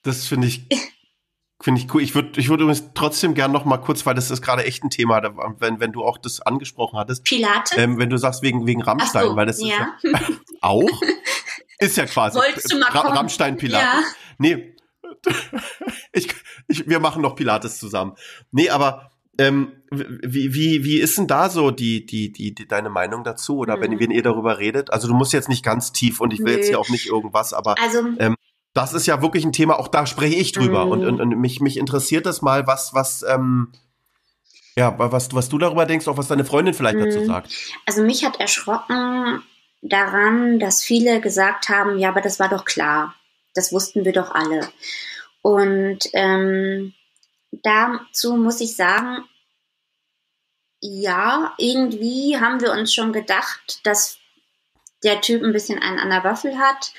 [0.03, 0.63] Das finde ich,
[1.61, 2.03] finde ich cool.
[2.03, 4.85] Ich würde, ich würde übrigens trotzdem gern noch mal kurz, weil das ist gerade echt
[4.85, 5.21] ein Thema,
[5.59, 7.25] wenn, wenn du auch das angesprochen hattest.
[7.25, 7.77] Pilates?
[7.77, 9.97] Ähm, wenn du sagst wegen, wegen Rammstein, so, weil das ja.
[10.03, 10.21] ist ja,
[10.61, 10.89] auch.
[11.79, 12.39] Ist ja quasi.
[12.39, 13.89] Wolltest du mal Ra Rammstein Pilates.
[13.89, 14.03] Ja.
[14.39, 14.75] Nee.
[16.13, 16.29] Ich,
[16.67, 18.15] ich, wir machen noch Pilates zusammen.
[18.51, 22.89] Nee, aber ähm, wie, wie, wie ist denn da so die, die, die, die deine
[22.89, 23.59] Meinung dazu?
[23.59, 23.81] Oder mhm.
[23.83, 24.93] wenn, wenn ihr darüber redet?
[24.93, 26.53] Also du musst jetzt nicht ganz tief und ich will Nö.
[26.53, 28.35] jetzt hier auch nicht irgendwas, aber also, ähm,
[28.73, 30.87] das ist ja wirklich ein Thema, auch da spreche ich drüber.
[30.87, 30.93] Mhm.
[30.93, 33.73] Und, und, und, mich, mich interessiert das mal, was, was, ähm,
[34.77, 37.05] ja, was, was du darüber denkst, auch was deine Freundin vielleicht mhm.
[37.05, 37.51] dazu sagt.
[37.87, 39.43] Also mich hat erschrocken
[39.83, 43.15] daran, dass viele gesagt haben, ja, aber das war doch klar.
[43.55, 44.69] Das wussten wir doch alle.
[45.43, 46.95] Und ähm,
[47.51, 49.25] dazu muss ich sagen,
[50.81, 54.19] ja, irgendwie haben wir uns schon gedacht, dass
[55.03, 56.93] der Typ ein bisschen einen an der Waffel hat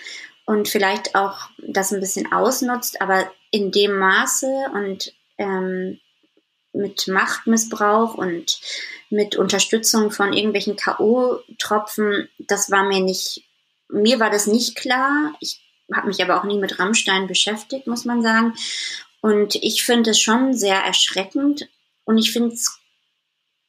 [0.46, 6.00] und vielleicht auch das ein bisschen ausnutzt, aber in dem Maße und ähm,
[6.74, 8.60] mit Machtmissbrauch und
[9.10, 13.44] mit Unterstützung von irgendwelchen K.O.-Tropfen, das war mir nicht,
[13.90, 15.34] mir war das nicht klar.
[15.40, 15.62] Ich
[15.94, 18.54] habe mich aber auch nie mit Rammstein beschäftigt, muss man sagen.
[19.22, 21.70] Und ich finde es schon sehr erschreckend
[22.06, 22.80] und ich finde es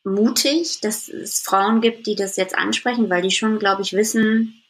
[0.04, 4.62] mutig, dass es Frauen gibt, die das jetzt ansprechen, weil die schon, glaube ich, wissen,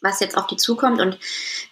[0.00, 1.00] was jetzt auf die zukommt.
[1.00, 1.18] Und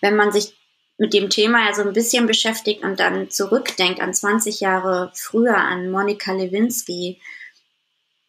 [0.01, 0.55] wenn man sich
[0.99, 5.57] mit dem Thema ja so ein bisschen beschäftigt und dann zurückdenkt an 20 Jahre früher
[5.57, 7.21] an Monika Lewinsky,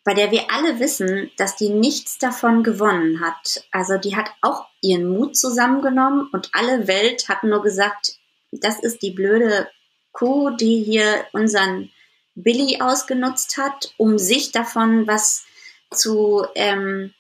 [0.04, 3.66] bei der wir alle wissen, dass die nichts davon gewonnen hat.
[3.72, 8.14] Also die hat auch ihren Mut zusammengenommen und alle Welt hat nur gesagt,
[8.52, 9.70] das ist die blöde
[10.12, 11.92] Kuh, die hier unseren
[12.36, 15.46] Billy ausgenutzt hat, um sich davon was
[15.92, 17.14] zu ähm,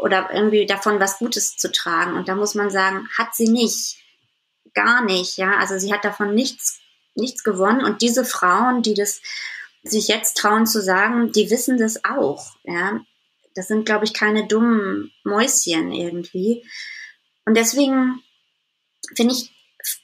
[0.00, 2.14] oder irgendwie davon was Gutes zu tragen.
[2.14, 3.96] Und da muss man sagen, hat sie nicht.
[4.74, 5.56] Gar nicht, ja.
[5.58, 6.78] Also sie hat davon nichts,
[7.14, 7.84] nichts gewonnen.
[7.84, 9.20] Und diese Frauen, die das
[9.90, 13.00] sich jetzt trauen zu sagen, die wissen das auch, ja.
[13.54, 16.64] Das sind, glaube ich, keine dummen Mäuschen irgendwie.
[17.44, 18.22] Und deswegen
[19.16, 19.50] finde ich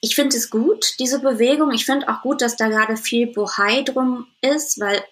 [0.01, 1.71] ich finde es gut, diese Bewegung.
[1.71, 5.03] Ich finde auch gut, dass da gerade viel Bohai drum ist, weil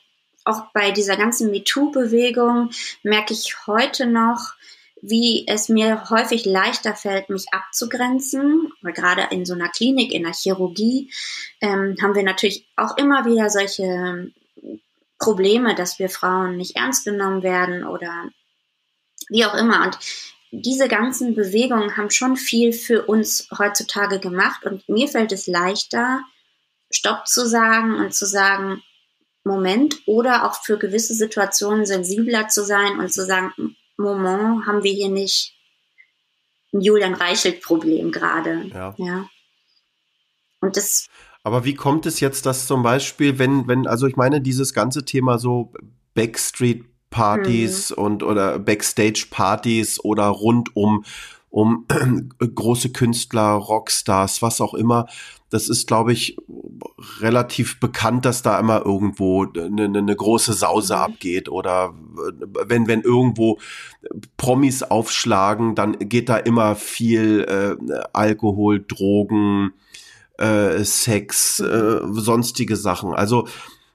[0.45, 2.71] auch bei dieser ganzen MeToo-Bewegung
[3.03, 4.55] merke ich heute noch,
[5.01, 8.71] wie es mir häufig leichter fällt, mich abzugrenzen.
[8.81, 11.11] Weil gerade in so einer Klinik, in der Chirurgie,
[11.61, 14.31] ähm, haben wir natürlich auch immer wieder solche
[15.19, 18.29] Probleme, dass wir Frauen nicht ernst genommen werden oder
[19.29, 19.85] wie auch immer.
[19.85, 19.97] Und
[20.51, 26.21] diese ganzen Bewegungen haben schon viel für uns heutzutage gemacht und mir fällt es leichter,
[26.91, 28.83] Stopp zu sagen und zu sagen,
[29.43, 34.93] Moment, oder auch für gewisse Situationen sensibler zu sein und zu sagen, Moment, haben wir
[34.93, 35.55] hier nicht
[36.73, 38.69] ein Julian Reichelt-Problem gerade.
[38.73, 38.95] Ja.
[38.97, 39.29] ja.
[40.61, 41.07] Und das.
[41.43, 45.03] Aber wie kommt es jetzt, dass zum Beispiel, wenn, wenn, also ich meine, dieses ganze
[45.03, 45.73] Thema so
[46.13, 48.03] Backstreet Partys mhm.
[48.03, 51.03] und oder Backstage Partys oder rund um
[51.51, 51.85] um
[52.39, 55.05] große Künstler, Rockstars, was auch immer.
[55.51, 56.35] Das ist, glaube ich,
[57.19, 60.99] relativ bekannt, dass da immer irgendwo eine, eine große Sause mhm.
[61.01, 61.93] abgeht oder
[62.65, 63.59] wenn, wenn irgendwo
[64.35, 69.73] Promis aufschlagen, dann geht da immer viel äh, Alkohol, Drogen,
[70.37, 73.13] äh, Sex, äh, sonstige Sachen.
[73.13, 73.47] Also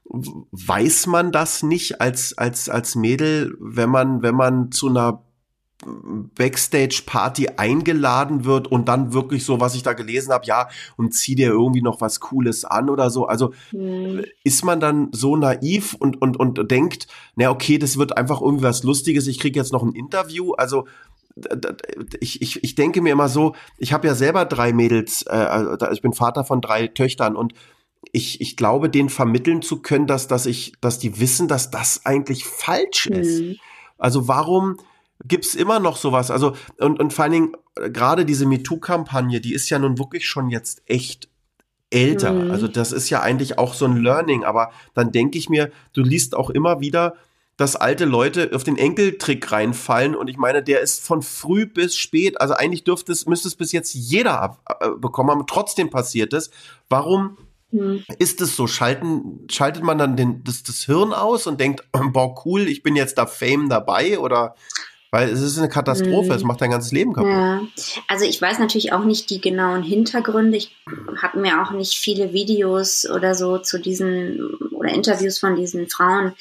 [0.05, 5.23] weiß man das nicht als, als, als Mädel, wenn man, wenn man zu einer
[6.35, 11.35] Backstage-Party eingeladen wird und dann wirklich so, was ich da gelesen habe, ja, und zieh
[11.35, 13.27] dir irgendwie noch was Cooles an oder so.
[13.27, 14.25] Also mhm.
[14.43, 18.65] ist man dann so naiv und, und, und denkt, na okay, das wird einfach irgendwie
[18.65, 20.51] was Lustiges, ich kriege jetzt noch ein Interview.
[20.53, 20.85] Also
[22.19, 25.91] ich, ich, ich denke mir immer so, ich habe ja selber drei Mädels, äh, also
[25.91, 27.53] ich bin Vater von drei Töchtern und
[28.11, 32.05] ich, ich glaube, denen vermitteln zu können, dass, dass ich, dass die wissen, dass das
[32.05, 33.41] eigentlich falsch ist.
[33.41, 33.55] Mhm.
[33.97, 34.77] Also warum
[35.23, 36.31] gibt's immer noch sowas?
[36.31, 40.27] Also, und, und vor allen Dingen, äh, gerade diese MeToo-Kampagne, die ist ja nun wirklich
[40.27, 41.29] schon jetzt echt
[41.89, 42.31] älter.
[42.31, 42.51] Mhm.
[42.51, 46.01] Also, das ist ja eigentlich auch so ein Learning, aber dann denke ich mir, du
[46.01, 47.15] liest auch immer wieder,
[47.59, 51.97] dass alte Leute auf den Enkeltrick reinfallen und ich meine, der ist von früh bis
[51.97, 56.31] spät, also eigentlich dürfte es, müsste es bis jetzt jeder abbekommen äh, haben, trotzdem passiert
[56.31, 56.51] es.
[56.87, 57.37] Warum
[57.71, 58.03] hm.
[58.17, 58.65] Ist es so?
[58.65, 62.95] Schalten, schaltet man dann den, das, das Hirn aus und denkt, boah, cool, ich bin
[62.95, 64.17] jetzt da Fame dabei?
[64.19, 64.55] Oder
[65.11, 66.47] weil es ist eine Katastrophe, es hm.
[66.47, 67.29] macht dein ganzes Leben kaputt.
[67.29, 67.61] Ja.
[68.07, 70.57] Also ich weiß natürlich auch nicht die genauen Hintergründe.
[70.57, 70.75] Ich
[71.21, 74.39] habe mir auch nicht viele Videos oder so zu diesen
[74.71, 76.33] oder Interviews von diesen Frauen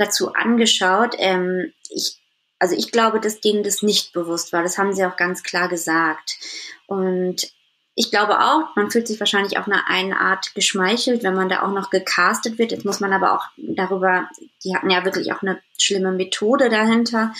[0.00, 1.14] dazu angeschaut.
[1.18, 2.18] Ähm, ich,
[2.58, 4.62] also ich glaube, dass denen das nicht bewusst war.
[4.62, 6.38] Das haben sie auch ganz klar gesagt.
[6.86, 7.52] Und
[7.94, 11.62] ich glaube auch, man fühlt sich wahrscheinlich auf eine, eine Art geschmeichelt, wenn man da
[11.62, 12.72] auch noch gecastet wird.
[12.72, 14.28] Jetzt muss man aber auch darüber,
[14.64, 17.34] die hatten ja wirklich auch eine schlimme Methode dahinter,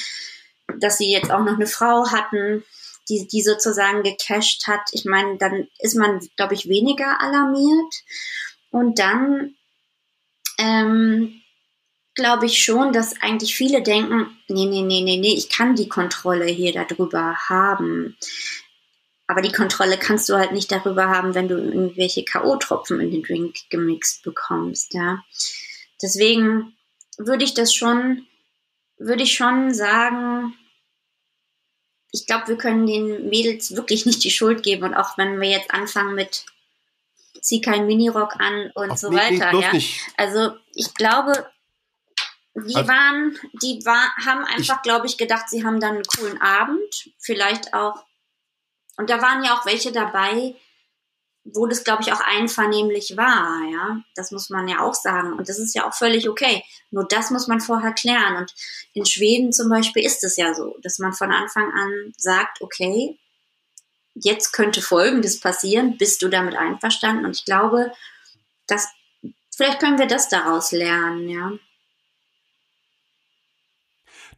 [0.79, 2.64] dass sie jetzt auch noch eine Frau hatten,
[3.09, 4.83] die, die sozusagen gecasht hat.
[4.92, 7.94] Ich meine, dann ist man, glaube ich, weniger alarmiert.
[8.70, 9.55] Und dann
[10.59, 11.40] ähm,
[12.21, 15.89] glaube ich schon, dass eigentlich viele denken, nee, nee, nee, nee, nee, ich kann die
[15.89, 18.17] Kontrolle hier darüber haben.
[19.27, 23.23] aber die Kontrolle kannst du halt nicht darüber haben, wenn du irgendwelche K.O.-Tropfen in den
[23.23, 25.23] Drink gemixt bekommst, ja.
[26.03, 26.75] Deswegen
[27.17, 28.27] würde ich das schon,
[28.99, 30.55] würde ich schon sagen,
[32.13, 34.83] ich glaube, wir können den Mädels wirklich nicht die Schuld geben.
[34.83, 36.45] Und auch wenn wir jetzt anfangen mit
[37.41, 39.53] zieh keinen Minirock an und Auf so weiter.
[39.53, 39.71] Ja.
[40.17, 41.47] Also ich glaube,
[42.55, 46.41] die also, waren, die war, haben einfach, glaube ich, gedacht, sie haben dann einen coolen
[46.41, 47.11] Abend.
[47.19, 48.05] Vielleicht auch.
[48.97, 50.57] Und da waren ja auch welche dabei,
[51.45, 54.01] wo das, glaube ich, auch einvernehmlich war, ja.
[54.15, 55.33] Das muss man ja auch sagen.
[55.35, 56.63] Und das ist ja auch völlig okay.
[56.91, 58.37] Nur das muss man vorher klären.
[58.37, 58.55] Und
[58.93, 63.19] in Schweden zum Beispiel ist es ja so, dass man von Anfang an sagt, okay,
[64.15, 67.25] jetzt könnte Folgendes passieren, bist du damit einverstanden?
[67.25, 67.93] Und ich glaube,
[68.67, 68.89] dass,
[69.57, 71.53] vielleicht können wir das daraus lernen, ja.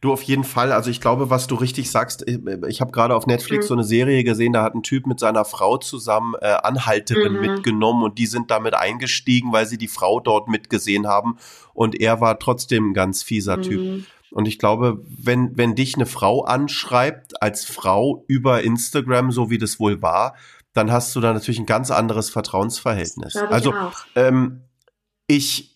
[0.03, 0.73] Du auf jeden Fall.
[0.73, 2.37] Also ich glaube, was du richtig sagst, ich,
[2.67, 3.67] ich habe gerade auf Netflix mhm.
[3.69, 7.39] so eine Serie gesehen, da hat ein Typ mit seiner Frau zusammen äh, Anhalterin mhm.
[7.39, 11.37] mitgenommen und die sind damit eingestiegen, weil sie die Frau dort mitgesehen haben
[11.73, 13.61] und er war trotzdem ein ganz fieser mhm.
[13.61, 14.05] Typ.
[14.31, 19.57] Und ich glaube, wenn, wenn dich eine Frau anschreibt als Frau über Instagram, so wie
[19.57, 20.35] das wohl war,
[20.73, 23.37] dann hast du da natürlich ein ganz anderes Vertrauensverhältnis.
[23.37, 23.73] also
[24.15, 24.63] ähm,
[25.27, 25.72] ich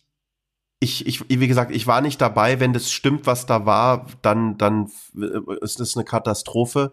[0.79, 2.59] ich, ich, wie gesagt, ich war nicht dabei.
[2.59, 4.91] Wenn das stimmt, was da war, dann, dann
[5.61, 6.91] ist das eine Katastrophe.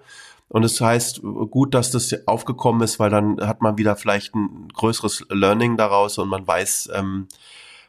[0.48, 4.68] Und es heißt gut, dass das aufgekommen ist, weil dann hat man wieder vielleicht ein
[4.72, 7.28] größeres Learning daraus und man weiß ähm,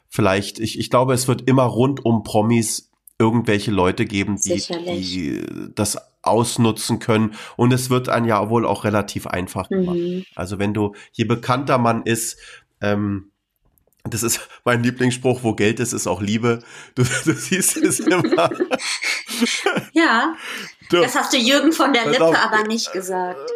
[0.08, 5.46] vielleicht, ich, ich glaube, es wird immer rund um Promis irgendwelche Leute geben, die, die
[5.76, 7.36] das ausnutzen können.
[7.56, 9.98] Und es wird dann ja wohl auch relativ einfach gemacht.
[9.98, 10.26] Mhm.
[10.36, 12.38] Also wenn du, je bekannter man ist,
[12.82, 13.32] ähm,
[14.10, 16.60] das ist mein Lieblingsspruch, wo Geld ist, ist auch Liebe.
[16.96, 18.50] Du, du siehst es immer.
[19.94, 20.36] ja,
[20.90, 23.52] du, das hast du Jürgen von der Lippe auf, aber nicht gesagt.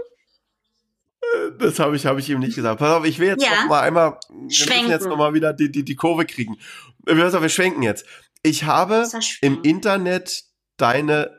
[1.60, 2.80] Das habe ich, habe ich ihm nicht gesagt.
[2.80, 3.62] Pass auf, ich will jetzt ja.
[3.62, 4.86] noch mal einmal, wir schwenken.
[4.86, 6.58] müssen jetzt noch mal wieder die, die, die Kurve kriegen.
[7.06, 8.06] Wir, wir schwenken jetzt.
[8.42, 9.08] Ich habe
[9.42, 10.46] im Internet
[10.78, 11.30] deine,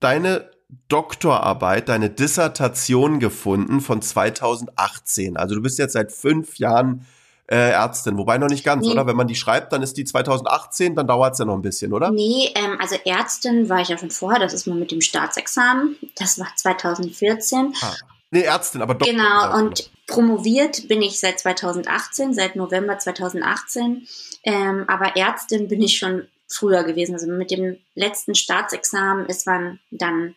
[0.00, 0.50] deine
[0.88, 5.36] Doktorarbeit, deine Dissertation gefunden von 2018.
[5.36, 7.06] Also du bist jetzt seit fünf Jahren
[7.48, 8.18] äh, Ärztin.
[8.18, 8.92] Wobei noch nicht ganz, nee.
[8.92, 9.06] oder?
[9.06, 11.92] Wenn man die schreibt, dann ist die 2018, dann dauert es ja noch ein bisschen,
[11.92, 12.10] oder?
[12.10, 15.96] Nee, ähm, also Ärztin war ich ja schon vorher, das ist mal mit dem Staatsexamen.
[16.16, 17.74] Das war 2014.
[17.80, 17.94] Ah.
[18.30, 19.14] Nee, Ärztin, aber Doktor.
[19.14, 24.06] Genau, und promoviert bin ich seit 2018, seit November 2018.
[24.42, 27.14] Ähm, aber Ärztin bin ich schon früher gewesen.
[27.14, 30.34] Also mit dem letzten Staatsexamen ist man dann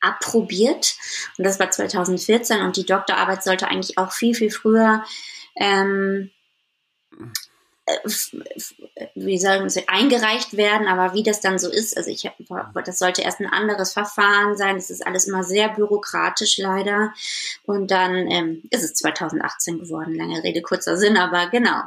[0.00, 0.96] approbiert.
[1.38, 5.04] Und das war 2014 und die Doktorarbeit sollte eigentlich auch viel, viel früher
[5.56, 6.30] ähm,
[7.84, 7.98] äh,
[9.14, 12.30] wie sagen sie, eingereicht werden, aber wie das dann so ist, also ich
[12.84, 17.12] das sollte erst ein anderes Verfahren sein, das ist alles immer sehr bürokratisch leider.
[17.64, 21.82] Und dann ähm, ist es 2018 geworden, lange Rede, kurzer Sinn, aber genau,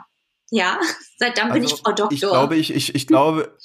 [0.52, 0.80] ja,
[1.18, 2.12] seit dann also, bin ich Frau Doktor.
[2.12, 3.58] Ich glaube, ich, ich, ich glaube,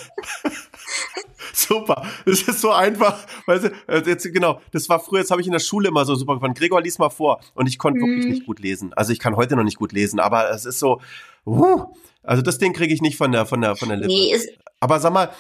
[1.55, 2.07] super.
[2.27, 3.27] Das ist so einfach.
[3.46, 6.05] Weißt du, äh, jetzt, genau, das war früher, das habe ich in der Schule immer
[6.05, 6.55] so super gefunden.
[6.55, 7.40] Gregor, lies mal vor.
[7.55, 8.07] Und ich konnte mm.
[8.07, 8.31] wirklich mhm.
[8.33, 8.92] nicht gut lesen.
[8.92, 11.01] Also ich kann heute noch nicht gut lesen, aber es ist so,
[11.47, 11.86] uh,
[12.22, 14.12] also das Ding kriege ich nicht von der, von der, von der Lippe.
[14.12, 15.32] Nee, ist, aber sag mal.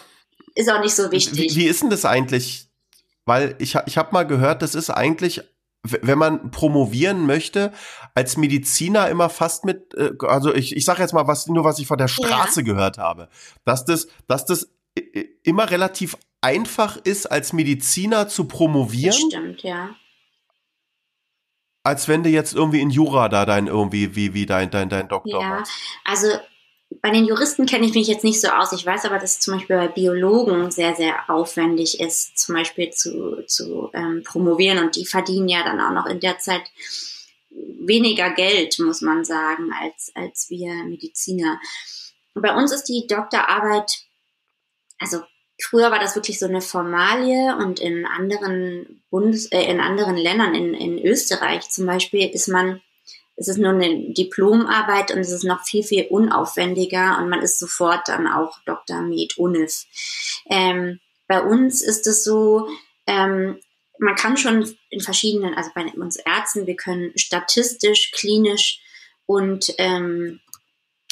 [0.54, 1.54] Ist auch nicht so wichtig.
[1.54, 2.68] Wie, wie ist denn das eigentlich?
[3.26, 5.42] Weil ich, ich habe mal gehört, das ist eigentlich
[5.82, 7.72] wenn man promovieren möchte,
[8.14, 11.78] als Mediziner immer fast mit, äh, also ich, ich sage jetzt mal was, nur was
[11.78, 12.66] ich von der Straße ja.
[12.66, 13.28] gehört habe,
[13.64, 14.68] dass das, dass das
[15.42, 19.10] immer relativ einfach ist, als Mediziner zu promovieren.
[19.12, 19.90] Das stimmt, ja.
[21.82, 25.08] als wenn du jetzt irgendwie in Jura da dein irgendwie wie wie dein dein dein
[25.08, 25.72] Doktor Ja, machst.
[26.04, 26.28] also
[27.00, 28.72] bei den Juristen kenne ich mich jetzt nicht so aus.
[28.72, 32.90] Ich weiß aber, dass es zum Beispiel bei Biologen sehr, sehr aufwendig ist, zum Beispiel
[32.90, 34.78] zu, zu ähm, promovieren.
[34.78, 36.62] Und die verdienen ja dann auch noch in der Zeit
[37.50, 41.60] weniger Geld, muss man sagen, als, als wir Mediziner.
[42.34, 43.92] Und bei uns ist die Doktorarbeit,
[44.98, 45.22] also
[45.60, 50.54] früher war das wirklich so eine Formalie und in anderen Bundes, äh, in anderen Ländern,
[50.54, 52.80] in, in Österreich zum Beispiel, ist man,
[53.42, 57.58] es ist nur eine Diplomarbeit und es ist noch viel, viel unaufwendiger und man ist
[57.58, 59.02] sofort dann auch Dr.
[59.02, 59.84] Med Unif.
[60.48, 62.68] Ähm, bei uns ist es so,
[63.06, 63.58] ähm,
[63.98, 68.80] man kann schon in verschiedenen, also bei uns Ärzten, wir können statistisch, klinisch
[69.26, 70.40] und ähm,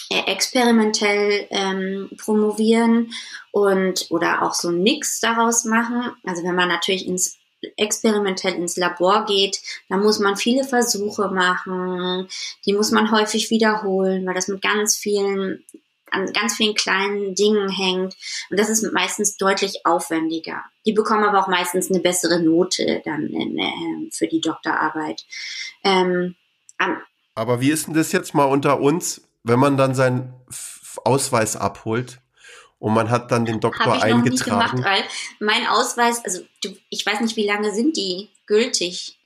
[0.08, 3.12] äh, experimentell ähm, promovieren
[3.50, 6.12] und oder auch so einen Mix daraus machen.
[6.24, 7.39] Also wenn man natürlich ins
[7.76, 12.28] experimentell ins Labor geht, dann muss man viele Versuche machen,
[12.66, 15.64] die muss man häufig wiederholen, weil das mit ganz vielen
[16.12, 18.16] an ganz vielen kleinen Dingen hängt
[18.50, 20.64] und das ist meistens deutlich aufwendiger.
[20.84, 25.24] Die bekommen aber auch meistens eine bessere Note dann in, äh, für die Doktorarbeit.
[25.84, 26.34] Ähm,
[27.34, 30.34] aber wie ist denn das jetzt mal unter uns, wenn man dann seinen
[31.04, 32.20] Ausweis abholt
[32.80, 34.58] und man hat dann den Doktor ich eingetragen?
[34.58, 35.04] Noch nie gemacht, weil
[35.38, 39.18] mein Ausweis, also du, ich weiß nicht, wie lange sind die gültig?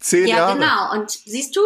[0.00, 0.60] Zehn ja, Jahre.
[0.60, 1.00] Ja, genau.
[1.00, 1.60] Und siehst du,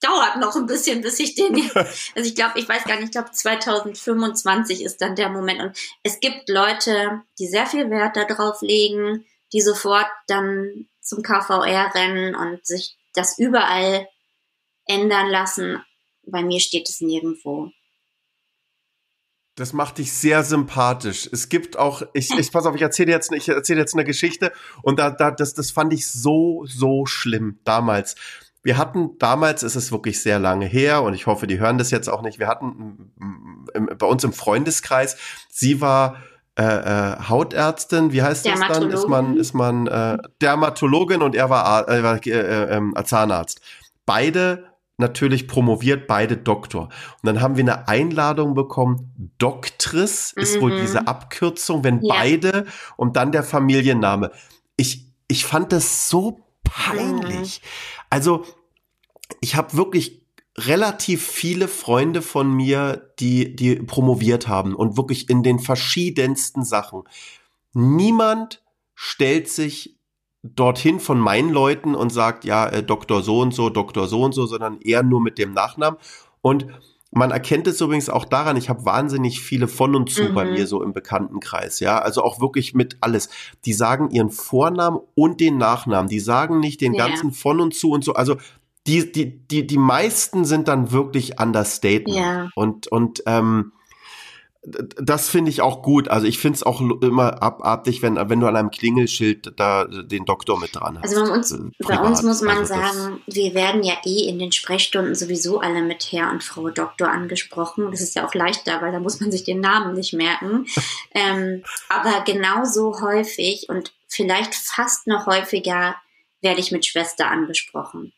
[0.00, 1.54] dauert noch ein bisschen, bis ich den.
[1.74, 5.60] also ich glaube, ich weiß gar nicht, ich glaube 2025 ist dann der Moment.
[5.60, 11.94] Und es gibt Leute, die sehr viel Wert darauf legen, die sofort dann zum KVR
[11.94, 14.08] rennen und sich das überall
[14.86, 15.84] ändern lassen.
[16.26, 17.70] Bei mir steht es nirgendwo.
[19.54, 21.28] Das macht dich sehr sympathisch.
[21.30, 24.50] Es gibt auch, ich, ich pass auf, ich erzähle jetzt, ich erzähle jetzt eine Geschichte
[24.82, 28.14] und da, da, das, das fand ich so, so schlimm damals.
[28.62, 31.90] Wir hatten damals, ist es wirklich sehr lange her und ich hoffe, die hören das
[31.90, 32.38] jetzt auch nicht.
[32.38, 33.12] Wir hatten
[33.74, 35.16] im, bei uns im Freundeskreis,
[35.50, 36.16] sie war
[36.58, 38.90] äh, äh, Hautärztin, wie heißt das dann?
[38.90, 43.60] Ist man, ist man äh, Dermatologin und er war, äh, war äh, äh, Zahnarzt.
[44.06, 46.84] Beide natürlich promoviert, beide Doktor.
[46.84, 49.32] Und dann haben wir eine Einladung bekommen.
[49.38, 50.42] Doktris mhm.
[50.42, 50.80] ist wohl mhm.
[50.80, 52.14] diese Abkürzung, wenn ja.
[52.14, 52.66] beide
[52.96, 54.30] und dann der Familienname.
[54.76, 57.60] Ich, ich fand das so peinlich.
[57.62, 57.66] Mhm.
[58.10, 58.44] Also,
[59.40, 60.22] ich habe wirklich
[60.56, 67.04] relativ viele Freunde von mir, die, die promoviert haben und wirklich in den verschiedensten Sachen.
[67.72, 68.62] Niemand
[68.94, 69.98] stellt sich
[70.42, 74.32] dorthin von meinen Leuten und sagt, ja, äh, Doktor so und so, Doktor so und
[74.32, 75.98] so, sondern eher nur mit dem Nachnamen.
[76.40, 76.66] Und
[77.12, 80.34] man erkennt es übrigens auch daran, ich habe wahnsinnig viele von und zu mhm.
[80.34, 83.28] bei mir so im Bekanntenkreis, ja, also auch wirklich mit alles.
[83.66, 87.06] Die sagen ihren Vornamen und den Nachnamen, die sagen nicht den ja.
[87.06, 88.36] ganzen von und zu und so, also
[88.86, 92.18] die, die, die, die meisten sind dann wirklich Understatement.
[92.18, 92.48] Ja.
[92.56, 93.72] Und, und ähm,
[94.64, 96.06] das finde ich auch gut.
[96.06, 100.24] Also ich finde es auch immer abartig, wenn, wenn du an einem Klingelschild da den
[100.24, 101.16] Doktor mit dran hast.
[101.16, 104.38] Also bei uns, äh, bei uns muss man also sagen, wir werden ja eh in
[104.38, 107.90] den Sprechstunden sowieso alle mit Herr und Frau Doktor angesprochen.
[107.90, 110.66] Das ist ja auch leichter, weil da muss man sich den Namen nicht merken.
[111.12, 115.96] ähm, aber genauso häufig und vielleicht fast noch häufiger
[116.40, 118.12] werde ich mit Schwester angesprochen.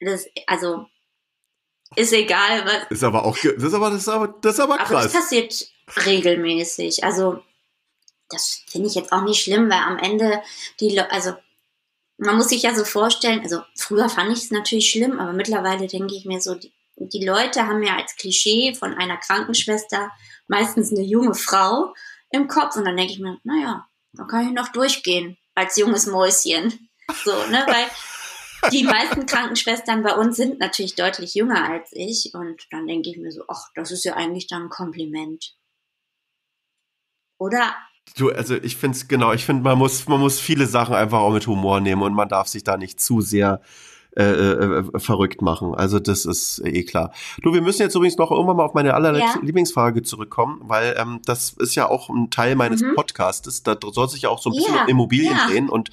[0.00, 0.86] Das, also
[1.94, 2.90] ist egal, was.
[2.90, 4.90] Ist aber auch, das ist aber, das ist aber, das ist aber krass.
[4.90, 5.73] Aber das passiert
[6.04, 7.04] regelmäßig.
[7.04, 7.42] Also,
[8.28, 10.42] das finde ich jetzt auch nicht schlimm, weil am Ende
[10.80, 11.34] die, Le also,
[12.16, 15.86] man muss sich ja so vorstellen, also früher fand ich es natürlich schlimm, aber mittlerweile
[15.86, 20.10] denke ich mir so, die, die Leute haben ja als Klischee von einer Krankenschwester
[20.46, 21.92] meistens eine junge Frau
[22.30, 26.06] im Kopf und dann denke ich mir, naja, dann kann ich noch durchgehen als junges
[26.06, 26.88] Mäuschen.
[27.24, 32.66] So, ne, weil die meisten Krankenschwestern bei uns sind natürlich deutlich jünger als ich und
[32.70, 35.54] dann denke ich mir so, ach, das ist ja eigentlich dann ein Kompliment.
[37.44, 37.74] Oder?
[38.16, 41.18] Du, also ich finde es genau, ich finde, man muss, man muss viele Sachen einfach
[41.18, 43.60] auch mit Humor nehmen und man darf sich da nicht zu sehr
[44.16, 45.74] äh, äh, verrückt machen.
[45.74, 47.12] Also das ist eh klar.
[47.42, 49.44] Du, wir müssen jetzt übrigens noch irgendwann mal auf meine allerletzte ja.
[49.44, 52.94] Lieblingsfrage zurückkommen, weil ähm, das ist ja auch ein Teil meines mhm.
[52.94, 53.62] Podcastes.
[53.62, 54.82] Da soll sich ja auch so ein bisschen ja.
[54.84, 55.48] um Immobilien ja.
[55.48, 55.90] drehen und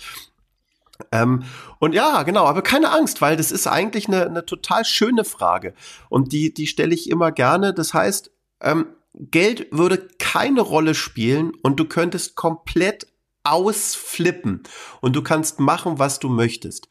[1.11, 1.43] ähm,
[1.79, 5.73] und ja, genau, aber keine Angst, weil das ist eigentlich eine, eine total schöne Frage.
[6.09, 7.73] Und die, die stelle ich immer gerne.
[7.73, 8.29] Das heißt,
[8.61, 13.07] ähm, Geld würde keine Rolle spielen und du könntest komplett
[13.43, 14.63] ausflippen
[15.01, 16.87] und du kannst machen, was du möchtest.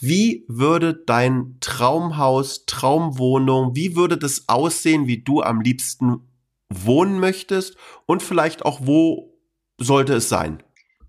[0.00, 6.28] Wie würde dein Traumhaus, Traumwohnung, wie würde das aussehen, wie du am liebsten
[6.68, 9.38] wohnen möchtest und vielleicht auch wo
[9.78, 10.62] sollte es sein?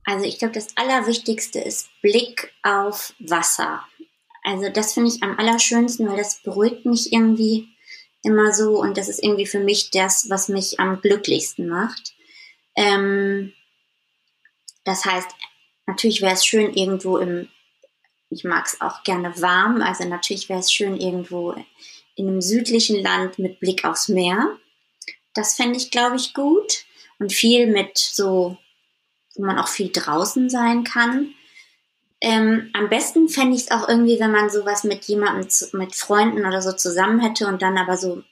[0.05, 3.81] Also ich glaube, das Allerwichtigste ist Blick auf Wasser.
[4.43, 7.74] Also das finde ich am allerschönsten, weil das beruhigt mich irgendwie
[8.25, 12.13] immer so und das ist irgendwie für mich das, was mich am glücklichsten macht.
[12.75, 13.53] Ähm,
[14.83, 15.29] das heißt,
[15.85, 17.47] natürlich wäre es schön irgendwo im,
[18.29, 21.55] ich mag es auch gerne warm, also natürlich wäre es schön irgendwo
[22.15, 24.57] in einem südlichen Land mit Blick aufs Meer.
[25.33, 26.85] Das fände ich, glaube ich, gut.
[27.19, 28.57] Und viel mit so,
[29.35, 31.34] wo man auch viel draußen sein kann.
[32.25, 35.95] Ähm, am besten fände ich es auch irgendwie, wenn man sowas mit jemandem, zu, mit
[35.95, 38.23] Freunden oder so zusammen hätte und dann aber so,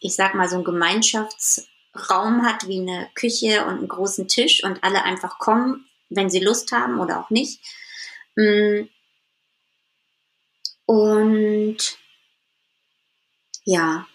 [0.00, 4.82] ich sag mal, so einen Gemeinschaftsraum hat wie eine Küche und einen großen Tisch und
[4.82, 7.60] alle einfach kommen, wenn sie Lust haben oder auch nicht.
[8.34, 8.88] Mm.
[10.86, 11.78] Und
[13.62, 14.08] ja,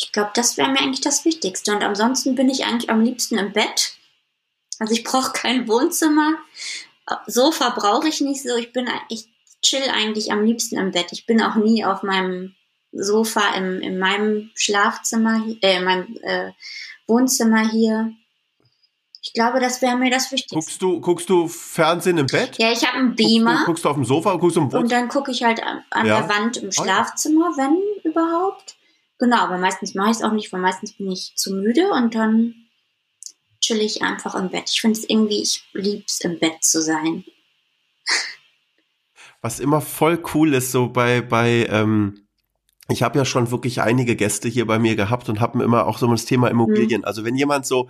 [0.00, 1.70] ich glaube, das wäre mir eigentlich das Wichtigste.
[1.72, 3.98] Und ansonsten bin ich eigentlich am liebsten im Bett.
[4.78, 6.38] Also ich brauche kein Wohnzimmer.
[7.26, 8.56] Sofa brauche ich nicht so.
[8.56, 9.28] Ich bin, ich
[9.62, 11.12] chill eigentlich am liebsten im Bett.
[11.12, 12.54] Ich bin auch nie auf meinem
[12.92, 16.52] Sofa im, in meinem Schlafzimmer, äh, in meinem äh,
[17.06, 18.12] Wohnzimmer hier.
[19.20, 20.54] Ich glaube, das wäre mir das Wichtigste.
[20.54, 22.56] Guckst du, guckst du Fernsehen im Bett?
[22.58, 23.50] Ja, ich habe einen Beamer.
[23.50, 24.82] Guckst du, guckst du auf dem Sofa und guckst im Wohnzimmer?
[24.82, 26.20] Und dann gucke ich halt an, an ja.
[26.20, 28.76] der Wand im Schlafzimmer, wenn überhaupt.
[29.18, 32.14] Genau, aber meistens mache ich es auch nicht, weil meistens bin ich zu müde und
[32.14, 32.54] dann
[33.68, 34.70] chill ich einfach im Bett.
[34.70, 37.24] Ich finde es irgendwie, ich lieb's im Bett zu sein.
[39.42, 42.26] Was immer voll cool ist, so bei, bei, ähm,
[42.88, 45.98] ich habe ja schon wirklich einige Gäste hier bei mir gehabt und haben immer auch
[45.98, 47.02] so das Thema Immobilien.
[47.02, 47.04] Mhm.
[47.04, 47.88] Also wenn jemand so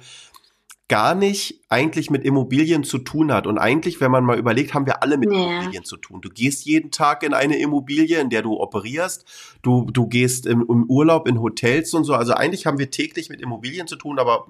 [0.89, 3.47] gar nicht eigentlich mit Immobilien zu tun hat.
[3.47, 5.39] Und eigentlich, wenn man mal überlegt, haben wir alle mit ja.
[5.39, 6.23] Immobilien zu tun.
[6.23, 9.27] Du gehst jeden Tag in eine Immobilie, in der du operierst.
[9.61, 12.15] Du, du gehst im, im Urlaub in Hotels und so.
[12.15, 14.47] Also eigentlich haben wir täglich mit Immobilien zu tun, aber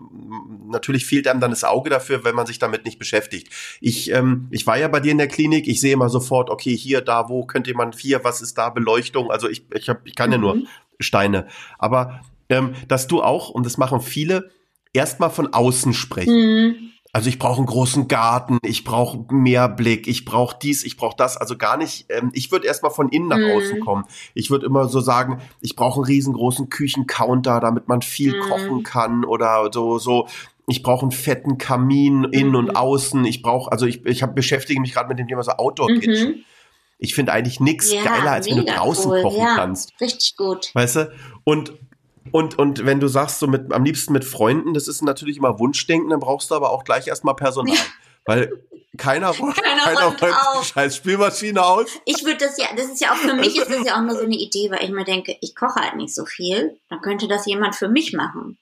[0.69, 3.49] natürlich fehlt einem dann das Auge dafür, wenn man sich damit nicht beschäftigt.
[3.81, 5.67] Ich, ähm, ich war ja bei dir in der Klinik.
[5.67, 9.33] Ich sehe immer sofort, okay, hier, da, wo könnte man vier, was ist da, Beleuchtung.
[9.33, 10.69] Also ich, ich, hab, ich kann ja nur mhm.
[11.01, 11.49] Steine.
[11.79, 14.51] Aber ähm, dass du auch, und das machen viele,
[14.93, 16.35] erstmal von außen sprechen.
[16.35, 16.89] Mhm.
[17.13, 21.17] Also ich brauche einen großen Garten, ich brauche mehr Blick, ich brauche dies, ich brauche
[21.17, 21.37] das.
[21.39, 23.57] Also gar nicht, ähm, ich würde erstmal von innen nach mhm.
[23.57, 24.05] außen kommen.
[24.35, 28.43] Ich würde immer so sagen, ich brauche einen riesengroßen Küchencounter, damit man viel mhm.
[28.43, 30.29] kochen kann oder so, so.
[30.71, 32.77] Ich brauche einen fetten Kamin innen und mhm.
[32.77, 33.25] außen.
[33.25, 36.29] Ich brauche, also ich, ich hab, beschäftige mich gerade mit dem Thema so Outdoor-Kitchen.
[36.29, 36.45] Mhm.
[36.99, 39.23] Ich finde eigentlich nichts ja, geiler, als wenn du draußen cool.
[39.23, 39.99] kochen ja, kannst.
[40.01, 40.71] Richtig gut.
[40.75, 41.13] Weißt du?
[41.45, 41.73] Und
[42.33, 45.59] und, und wenn du sagst, so mit, am liebsten mit Freunden, das ist natürlich immer
[45.59, 47.77] Wunschdenken, dann brauchst du aber auch gleich erstmal Personal.
[48.25, 48.53] Weil
[48.99, 49.53] keiner, keiner,
[49.85, 51.99] keiner räumt die scheiß Spielmaschine aus.
[52.05, 54.17] Ich würde das ja, das ist ja auch für mich ist das ja auch nur
[54.17, 57.29] so eine Idee, weil ich mir denke, ich koche halt nicht so viel, dann könnte
[57.29, 58.59] das jemand für mich machen.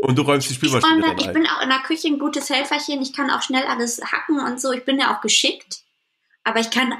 [0.00, 2.50] Und du räumst die Spielmaschine ich, dann, ich bin auch in der Küche ein gutes
[2.50, 5.82] Helferchen, ich kann auch schnell alles hacken und so, ich bin ja auch geschickt,
[6.44, 6.92] aber ich kann...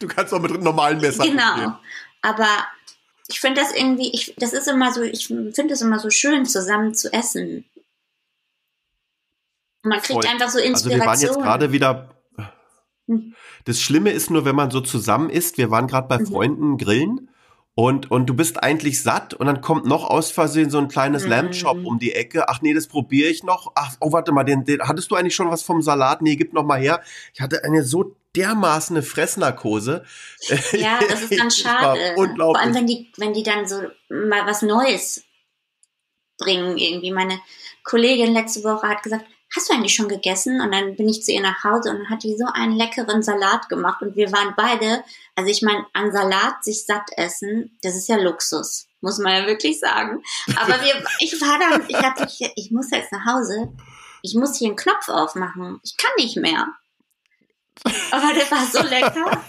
[0.00, 1.74] du kannst auch mit normalen Messern Genau, umgehen.
[2.22, 2.66] aber
[3.32, 6.44] ich finde das irgendwie, ich, das ist immer so, ich finde es immer so schön,
[6.44, 7.64] zusammen zu essen.
[9.82, 10.26] Man kriegt Voll.
[10.26, 10.74] einfach so Inspiration.
[10.74, 12.10] Also wir waren jetzt gerade wieder.
[13.08, 13.34] Hm.
[13.64, 15.56] Das Schlimme ist nur, wenn man so zusammen isst.
[15.56, 16.26] Wir waren gerade bei mhm.
[16.26, 17.31] Freunden grillen
[17.74, 21.24] und, und du bist eigentlich satt und dann kommt noch aus Versehen so ein kleines
[21.24, 21.30] mhm.
[21.30, 22.48] Lamb-Shop um die Ecke.
[22.48, 23.72] Ach nee, das probiere ich noch.
[23.74, 26.20] Ach, oh, warte mal, den, den, hattest du eigentlich schon was vom Salat?
[26.20, 27.02] Nee, gib noch mal her.
[27.32, 30.04] Ich hatte eine so dermaßen eine Fressnarkose.
[30.72, 32.14] Ja, das ist dann schade.
[32.16, 32.60] Unglaublich.
[32.60, 33.76] Vor allem, wenn die, wenn die dann so
[34.08, 35.24] mal was Neues
[36.38, 37.12] bringen irgendwie.
[37.12, 37.40] Meine
[37.84, 40.60] Kollegin letzte Woche hat gesagt, hast du eigentlich schon gegessen?
[40.60, 43.22] Und dann bin ich zu ihr nach Hause und dann hat die so einen leckeren
[43.22, 45.04] Salat gemacht und wir waren beide,
[45.34, 49.46] also ich meine, an Salat sich satt essen, das ist ja Luxus, muss man ja
[49.46, 50.22] wirklich sagen.
[50.56, 53.72] Aber wir, ich war dann, ich hatte, ich, ich muss jetzt nach Hause,
[54.22, 56.68] ich muss hier einen Knopf aufmachen, ich kann nicht mehr.
[58.10, 59.42] Aber der war so lecker.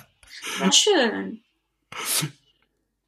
[0.59, 1.43] War schön.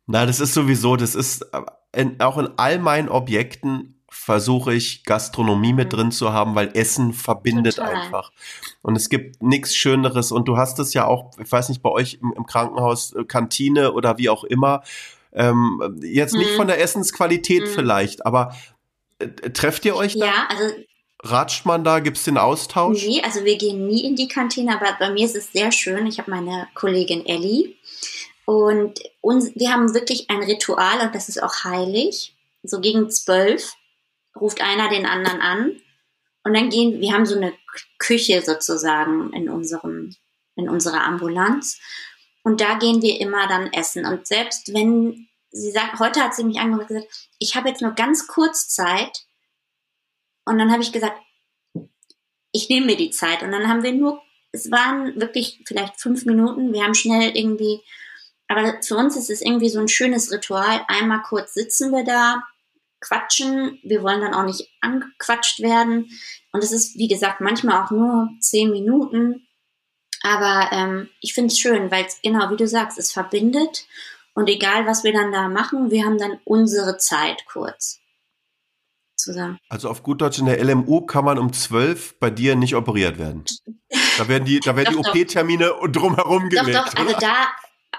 [0.05, 1.61] Na, das ist sowieso, das ist äh,
[1.93, 5.97] in, auch in all meinen Objekten versuche ich Gastronomie mit mhm.
[5.97, 7.93] drin zu haben, weil Essen verbindet Total.
[7.93, 8.31] einfach.
[8.81, 10.31] Und es gibt nichts Schöneres.
[10.31, 13.25] Und du hast es ja auch, ich weiß nicht, bei euch im, im Krankenhaus, äh,
[13.25, 14.83] Kantine oder wie auch immer.
[15.33, 16.39] Ähm, jetzt mhm.
[16.39, 17.67] nicht von der Essensqualität mhm.
[17.67, 18.55] vielleicht, aber
[19.19, 20.25] äh, trefft ihr euch da?
[20.25, 20.73] Ja, also
[21.21, 21.99] Ratscht man da?
[21.99, 23.05] Gibt es den Austausch?
[23.05, 26.07] Nee, also wir gehen nie in die Kantine, aber bei mir ist es sehr schön.
[26.07, 27.73] Ich habe meine Kollegin Ellie
[28.45, 32.33] und uns, wir haben wirklich ein Ritual und das ist auch heilig.
[32.63, 33.75] So gegen zwölf
[34.39, 35.81] ruft einer den anderen an
[36.43, 37.53] und dann gehen, wir haben so eine
[37.97, 40.15] Küche sozusagen in unserem,
[40.55, 41.79] in unserer Ambulanz
[42.43, 46.43] und da gehen wir immer dann essen und selbst wenn sie sagt, heute hat sie
[46.43, 49.25] mich angerufen und gesagt, ich habe jetzt nur ganz kurz Zeit,
[50.47, 51.19] und dann habe ich gesagt,
[52.51, 53.41] ich nehme mir die Zeit.
[53.41, 54.21] Und dann haben wir nur
[54.55, 56.73] es waren wirklich vielleicht fünf Minuten.
[56.73, 57.81] Wir haben schnell irgendwie,
[58.47, 60.81] aber für uns ist es irgendwie so ein schönes Ritual.
[60.87, 62.41] Einmal kurz sitzen wir da,
[63.07, 63.79] quatschen.
[63.83, 66.09] Wir wollen dann auch nicht angequatscht werden.
[66.51, 69.47] Und es ist, wie gesagt, manchmal auch nur zehn Minuten.
[70.21, 73.85] Aber ähm, ich finde es schön, weil es genau wie du sagst, es verbindet.
[74.33, 77.99] Und egal, was wir dann da machen, wir haben dann unsere Zeit kurz
[79.15, 79.57] zusammen.
[79.69, 83.17] Also auf gut Deutsch in der LMU kann man um zwölf bei dir nicht operiert
[83.17, 83.45] werden.
[84.17, 86.75] Da werden die, da werden die OP-Termine drumherum gelegt.
[86.75, 87.47] Doch, doch, also da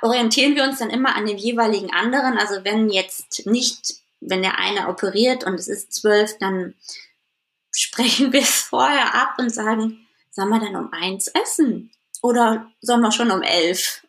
[0.02, 2.38] orientieren wir uns dann immer an den jeweiligen anderen.
[2.38, 3.94] Also wenn jetzt nicht,
[4.26, 6.74] wenn der eine operiert und es ist zwölf, dann
[7.72, 11.90] sprechen wir es vorher ab und sagen, sollen wir dann um eins essen?
[12.22, 14.02] Oder sollen wir schon um elf?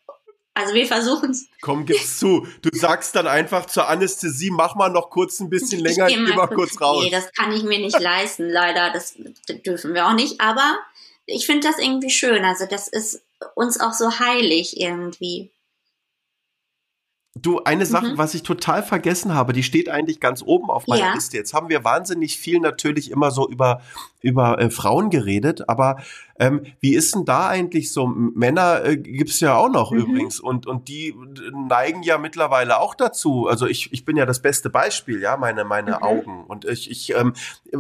[0.54, 1.46] Also wir versuchen es.
[1.62, 2.48] Komm, gib's zu.
[2.64, 6.34] Du sagst dann einfach zur Anästhesie, mach mal noch kurz ein bisschen länger, ich geh
[6.34, 7.04] mal, kurz, kurz raus.
[7.04, 8.92] Nee, das kann ich mir nicht leisten, leider.
[8.92, 9.16] Das,
[9.48, 10.42] das dürfen wir auch nicht.
[10.42, 10.80] Aber
[11.28, 12.44] ich finde das irgendwie schön.
[12.44, 13.22] Also das ist
[13.54, 15.52] uns auch so heilig irgendwie.
[17.42, 18.18] Du, eine Sache, mhm.
[18.18, 21.14] was ich total vergessen habe, die steht eigentlich ganz oben auf meiner ja.
[21.14, 21.38] Liste.
[21.38, 23.82] Jetzt haben wir wahnsinnig viel natürlich immer so über,
[24.22, 25.98] über äh, Frauen geredet, aber
[26.40, 28.08] ähm, wie ist denn da eigentlich so?
[28.08, 30.00] Männer äh, gibt's ja auch noch mhm.
[30.00, 31.16] übrigens und, und die
[31.68, 33.48] neigen ja mittlerweile auch dazu.
[33.48, 36.04] Also ich, ich bin ja das beste Beispiel, ja, meine, meine mhm.
[36.04, 36.44] Augen.
[36.46, 37.34] Und ich, ich, ähm,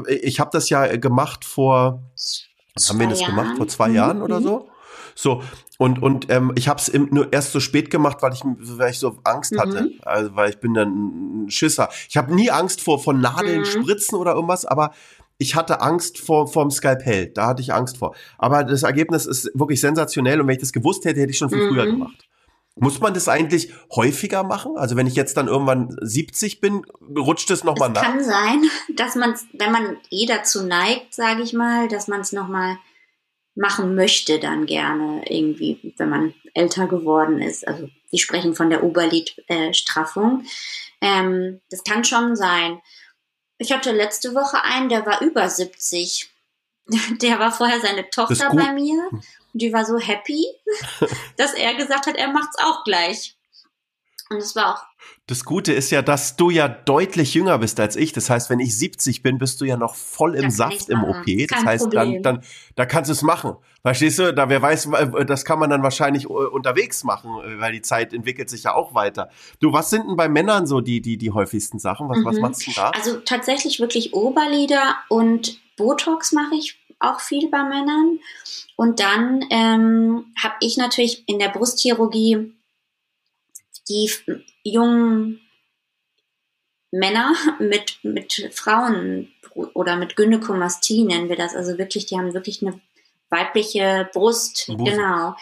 [0.07, 3.35] ich habe das ja gemacht vor, zwei haben wir das Jahren.
[3.35, 3.57] gemacht?
[3.57, 4.43] Vor zwei Jahren oder mhm.
[4.43, 4.69] so?
[5.17, 5.41] So,
[5.79, 8.99] und, und ähm, ich habe es nur erst so spät gemacht, weil ich, weil ich
[8.99, 9.59] so Angst mhm.
[9.59, 9.91] hatte.
[10.03, 11.89] Also, weil ich bin dann ein Schisser.
[12.07, 13.65] Ich habe nie Angst vor, vor Nadeln, mhm.
[13.65, 14.93] Spritzen oder irgendwas, aber
[15.39, 17.31] ich hatte Angst vor vom Skalpell.
[17.33, 18.15] Da hatte ich Angst vor.
[18.37, 21.49] Aber das Ergebnis ist wirklich sensationell und wenn ich das gewusst hätte, hätte ich schon
[21.49, 21.73] viel mhm.
[21.73, 22.27] früher gemacht.
[22.75, 24.77] Muss man das eigentlich häufiger machen?
[24.77, 26.85] Also wenn ich jetzt dann irgendwann 70 bin,
[27.17, 28.03] rutscht es nochmal nach?
[28.03, 28.65] Kann sein,
[28.95, 32.77] dass man wenn man eh dazu neigt, sage ich mal, dass man es nochmal
[33.57, 37.67] machen möchte dann gerne irgendwie, wenn man älter geworden ist.
[37.67, 40.45] Also die sprechen von der Oberlidstraffung.
[41.01, 42.79] Ähm, das kann schon sein.
[43.57, 46.29] Ich hatte letzte Woche einen, der war über 70.
[47.21, 49.09] Der war vorher seine Tochter bei mir.
[49.11, 50.45] Und die war so happy,
[51.37, 53.36] dass er gesagt hat, er macht's auch gleich.
[54.29, 54.83] Und es war auch.
[55.25, 58.13] Das Gute ist ja, dass du ja deutlich jünger bist als ich.
[58.13, 61.25] Das heißt, wenn ich 70 bin, bist du ja noch voll im Saft im OP.
[61.49, 62.23] Das heißt, Problem.
[62.23, 63.55] dann, dann, da kannst du es machen.
[63.81, 64.33] Verstehst du?
[64.33, 64.89] Da wer weiß,
[65.25, 68.73] das kann man dann wahrscheinlich äh, unterwegs machen, äh, weil die Zeit entwickelt sich ja
[68.73, 69.29] auch weiter.
[69.59, 72.09] Du, was sind denn bei Männern so die, die, die häufigsten Sachen?
[72.09, 72.25] Was, mhm.
[72.25, 72.89] was machst du da?
[72.89, 78.19] Also tatsächlich wirklich Oberlider und Botox mache ich auch viel bei Männern.
[78.75, 82.53] Und dann ähm, habe ich natürlich in der Brustchirurgie
[83.89, 84.11] die
[84.63, 85.41] jungen
[86.91, 91.55] Männer mit, mit Frauen oder mit Gynäkomastie nennen wir das.
[91.55, 92.79] Also wirklich, die haben wirklich eine
[93.29, 94.67] weibliche Brust.
[94.67, 94.85] Brust.
[94.85, 95.35] Genau.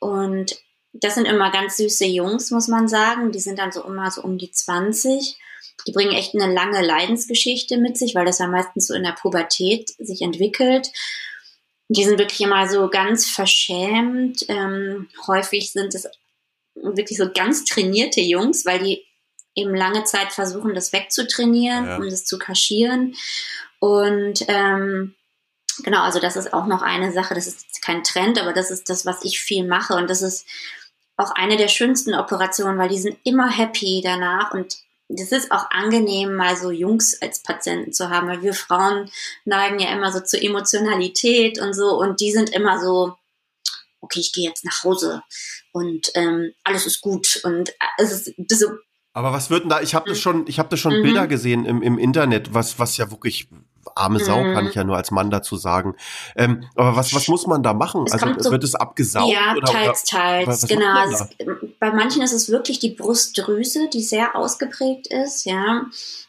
[0.00, 0.56] Und
[0.92, 3.30] das sind immer ganz süße Jungs, muss man sagen.
[3.30, 5.36] Die sind dann so immer so um die 20.
[5.86, 9.12] Die bringen echt eine lange Leidensgeschichte mit sich, weil das ja meistens so in der
[9.12, 10.90] Pubertät sich entwickelt.
[11.88, 14.44] Die sind wirklich immer so ganz verschämt.
[14.48, 16.08] Ähm, häufig sind es
[16.82, 19.04] wirklich so ganz trainierte Jungs, weil die
[19.54, 21.96] eben lange Zeit versuchen, das wegzutrainieren, ja.
[21.96, 23.14] um das zu kaschieren.
[23.80, 25.14] Und ähm,
[25.82, 28.88] genau, also das ist auch noch eine Sache, das ist kein Trend, aber das ist
[28.88, 29.94] das, was ich viel mache.
[29.94, 30.46] Und das ist
[31.16, 34.76] auch eine der schönsten Operationen, weil die sind immer happy danach und
[35.08, 39.10] das ist auch angenehm, mal so Jungs als Patienten zu haben, weil wir Frauen
[39.44, 43.14] neigen ja immer so zur Emotionalität und so und die sind immer so,
[44.00, 45.22] okay, ich gehe jetzt nach Hause
[45.72, 48.68] und ähm, alles ist gut und äh, es ist so.
[49.12, 49.80] Aber was wird denn da?
[49.80, 50.22] Ich habe das mhm.
[50.22, 51.02] schon, ich habe das schon mhm.
[51.02, 53.48] Bilder gesehen im, im Internet, was was ja wirklich
[53.94, 54.54] arme Sau mhm.
[54.54, 55.94] kann ich ja nur als Mann dazu sagen.
[56.36, 58.04] Ähm, aber was was muss man da machen?
[58.06, 59.32] Es also so, wird es abgesaugt?
[59.32, 60.66] Ja, oder, teils, teils.
[60.66, 61.10] genau.
[61.10, 61.28] Es,
[61.78, 65.44] bei manchen ist es wirklich die Brustdrüse, die sehr ausgeprägt ist.
[65.44, 65.86] Ja,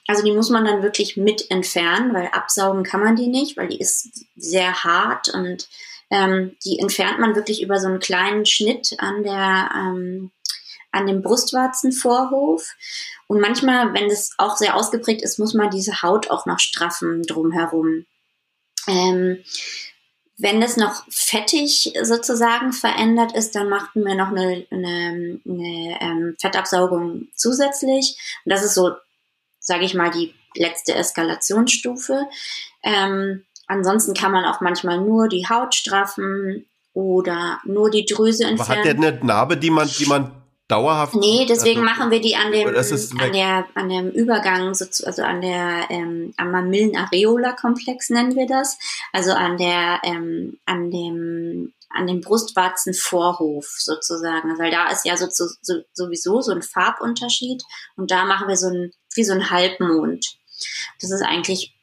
[0.08, 3.68] also die muss man dann wirklich mit entfernen, weil absaugen kann man die nicht, weil
[3.68, 5.68] die ist sehr hart und
[6.10, 10.32] ähm, die entfernt man wirklich über so einen kleinen Schnitt an der ähm,
[10.92, 12.76] an dem Brustwarzenvorhof.
[13.28, 17.24] Und manchmal, wenn das auch sehr ausgeprägt ist, muss man diese Haut auch noch straffen
[17.24, 18.06] drumherum.
[18.88, 19.44] Ähm,
[20.38, 26.36] wenn das noch fettig sozusagen verändert ist, dann machten wir noch eine, eine, eine ähm,
[26.40, 28.18] Fettabsaugung zusätzlich.
[28.46, 28.92] Und das ist so,
[29.60, 32.28] sage ich mal, die letzte Eskalationsstufe.
[32.84, 38.72] Ähm, Ansonsten kann man auch manchmal nur die Haut straffen oder nur die Drüse entfernen.
[38.72, 40.39] Aber hat der eine Narbe, die man, die man
[40.70, 41.16] dauerhaft?
[41.16, 45.42] Nee, deswegen also, machen wir die an dem, an der, an dem Übergang, also an
[45.42, 48.78] der, ähm, am Mamillen-Areola-Komplex nennen wir das.
[49.12, 55.28] Also an der, ähm, an dem, an dem Brustwarzenvorhof sozusagen, weil da ist ja so,
[55.30, 57.64] so, sowieso so ein Farbunterschied
[57.98, 60.38] und da machen wir so ein, wie so ein Halbmond.
[61.02, 61.74] Das ist eigentlich,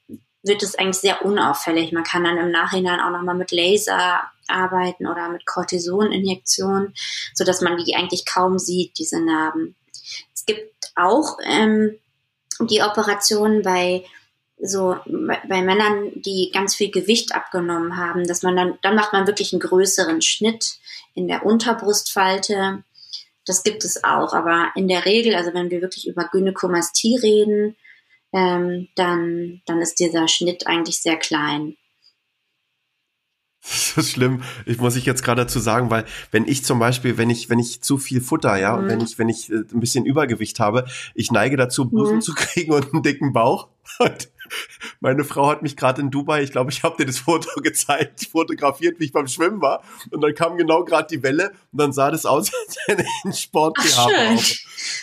[0.42, 1.90] wird es eigentlich sehr unauffällig.
[1.92, 6.94] Man kann dann im Nachhinein auch nochmal mit Laser arbeiten oder mit Cortisoninjektionen,
[7.34, 9.76] so dass man die eigentlich kaum sieht, diese Narben.
[10.34, 11.98] Es gibt auch ähm,
[12.60, 14.04] die Operationen bei
[14.58, 19.26] so bei, Männern, die ganz viel Gewicht abgenommen haben, dass man dann, dann macht man
[19.26, 20.78] wirklich einen größeren Schnitt
[21.14, 22.82] in der Unterbrustfalte.
[23.44, 27.76] Das gibt es auch, aber in der Regel, also wenn wir wirklich über Gynäkomastie reden,
[28.32, 31.76] ähm, dann, dann ist dieser Schnitt eigentlich sehr klein.
[33.96, 34.42] Das ist schlimm.
[34.64, 37.58] Ich muss ich jetzt gerade dazu sagen, weil wenn ich zum Beispiel, wenn ich, wenn
[37.58, 38.88] ich zu viel Futter, ja, mhm.
[38.88, 42.20] wenn ich, wenn ich äh, ein bisschen Übergewicht habe, ich neige dazu, Busen mhm.
[42.20, 43.68] zu kriegen und einen dicken Bauch.
[43.98, 44.28] Und
[45.00, 48.28] meine Frau hat mich gerade in Dubai, ich glaube, ich habe dir das Foto gezeigt,
[48.30, 49.82] fotografiert, wie ich beim Schwimmen war.
[50.10, 53.24] Und dann kam genau gerade die Welle und dann sah das aus, als wenn ich
[53.24, 54.38] einen sport brauche.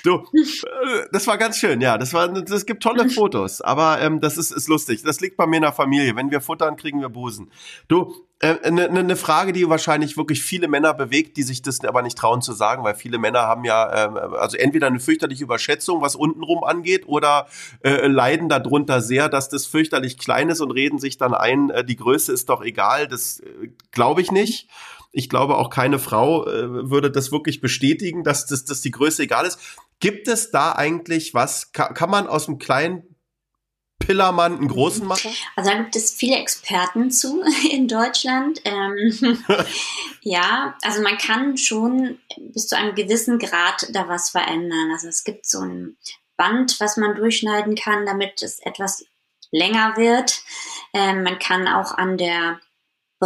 [0.04, 1.98] Du, äh, das war ganz schön, ja.
[1.98, 5.04] Das war, das gibt tolle Fotos, aber ähm, das ist, ist lustig.
[5.04, 6.16] Das liegt bei mir in der Familie.
[6.16, 7.52] Wenn wir futtern, kriegen wir Busen.
[7.88, 8.14] Du,
[8.44, 12.18] eine, äh, eine Frage, die wahrscheinlich wirklich viele Männer bewegt, die sich das aber nicht
[12.18, 16.16] trauen zu sagen, weil viele Männer haben ja ähm, also entweder eine fürchterliche Überschätzung, was
[16.16, 17.48] untenrum angeht, oder
[17.84, 21.86] äh, leiden darunter sehr, dass das fürchterlich klein ist und reden sich dann ein, äh,
[21.86, 23.08] die Größe ist doch egal.
[23.08, 24.68] Das äh, glaube ich nicht.
[25.14, 29.24] Ich glaube auch keine Frau äh, würde das wirklich bestätigen, dass, das, dass die Größe
[29.24, 29.60] egal ist.
[30.00, 31.72] Gibt es da eigentlich was?
[31.72, 33.14] Kann, kann man aus einem kleinen
[34.00, 35.32] Pillermann einen großen machen?
[35.56, 38.60] Also da gibt es viele Experten zu in Deutschland.
[38.66, 39.44] Ähm,
[40.22, 44.92] ja, also man kann schon bis zu einem gewissen Grad da was verändern.
[44.92, 45.96] Also es gibt so ein
[46.38, 49.06] Band, was man durchschneiden kann, damit es etwas
[49.52, 50.42] länger wird.
[50.94, 52.60] Ähm, man kann auch an der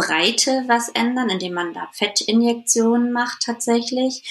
[0.00, 4.22] Breite was ändern, indem man da Fettinjektionen macht tatsächlich.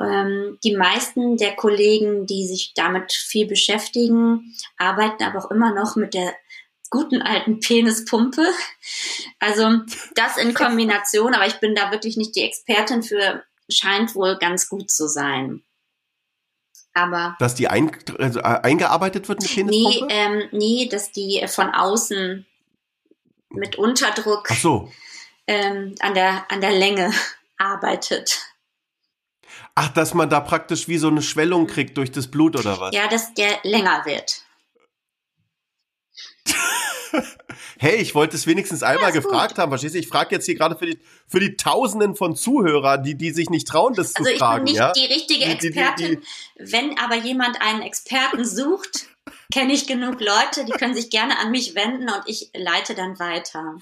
[0.00, 5.96] Ähm, die meisten der Kollegen, die sich damit viel beschäftigen, arbeiten aber auch immer noch
[5.96, 6.34] mit der
[6.90, 8.46] guten alten Penispumpe.
[9.38, 9.80] Also
[10.14, 14.68] das in Kombination, aber ich bin da wirklich nicht die Expertin für, scheint wohl ganz
[14.68, 15.62] gut zu sein.
[16.92, 20.06] Aber dass die ein, also, äh, eingearbeitet wird mit Penispumpe?
[20.06, 22.46] Nee, ähm, nee, dass die von außen
[23.50, 24.90] mit Unterdruck so.
[25.46, 27.12] ähm, an, der, an der Länge
[27.58, 28.40] arbeitet.
[29.74, 32.94] Ach, dass man da praktisch wie so eine Schwellung kriegt durch das Blut oder was?
[32.94, 34.44] Ja, dass der länger wird.
[37.78, 39.58] hey, ich wollte es wenigstens einmal ja, gefragt gut.
[39.58, 39.70] haben.
[39.70, 39.98] Verstehst du?
[39.98, 43.50] Ich frage jetzt hier gerade für die, für die Tausenden von Zuhörern, die, die sich
[43.50, 44.68] nicht trauen, das also zu fragen.
[44.68, 45.06] Also ich bin nicht ja?
[45.06, 46.08] die richtige Expertin.
[46.08, 49.08] Die, die, Wenn aber jemand einen Experten sucht,
[49.50, 53.18] kenne ich genug Leute, die können sich gerne an mich wenden und ich leite dann
[53.18, 53.76] weiter.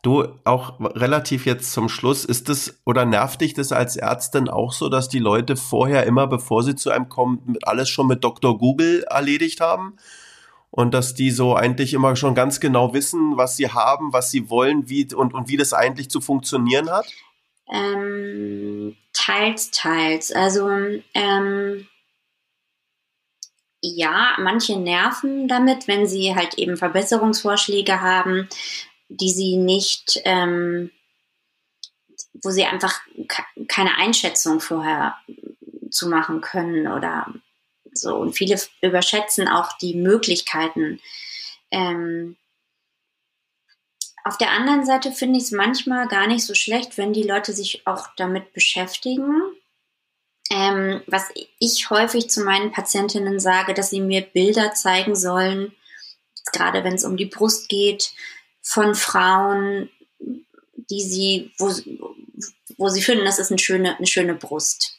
[0.00, 4.72] Du, auch relativ jetzt zum Schluss, ist es oder nervt dich das als Ärztin auch
[4.72, 8.56] so, dass die Leute vorher immer, bevor sie zu einem kommen, alles schon mit Dr.
[8.58, 9.96] Google erledigt haben?
[10.70, 14.48] Und dass die so eigentlich immer schon ganz genau wissen, was sie haben, was sie
[14.48, 17.06] wollen, wie und, und wie das eigentlich zu funktionieren hat?
[17.70, 20.32] Ähm, teils, teils.
[20.32, 20.70] Also,
[21.12, 21.86] ähm,
[23.82, 28.48] ja, manche nerven damit, wenn sie halt eben Verbesserungsvorschläge haben,
[29.08, 30.90] die sie nicht, ähm,
[32.42, 33.00] wo sie einfach
[33.68, 35.16] keine Einschätzung vorher
[35.90, 37.26] zu machen können oder
[37.92, 38.16] so.
[38.16, 41.00] Und viele überschätzen auch die Möglichkeiten.
[41.72, 42.36] Ähm,
[44.24, 47.52] auf der anderen Seite finde ich es manchmal gar nicht so schlecht, wenn die Leute
[47.52, 49.42] sich auch damit beschäftigen.
[50.54, 51.30] Ähm, was
[51.60, 55.74] ich häufig zu meinen Patientinnen sage, dass sie mir Bilder zeigen sollen,
[56.52, 58.12] gerade wenn es um die Brust geht,
[58.60, 59.88] von Frauen,
[60.18, 61.72] die sie, wo,
[62.76, 64.98] wo sie finden, das ist eine schöne, eine schöne Brust.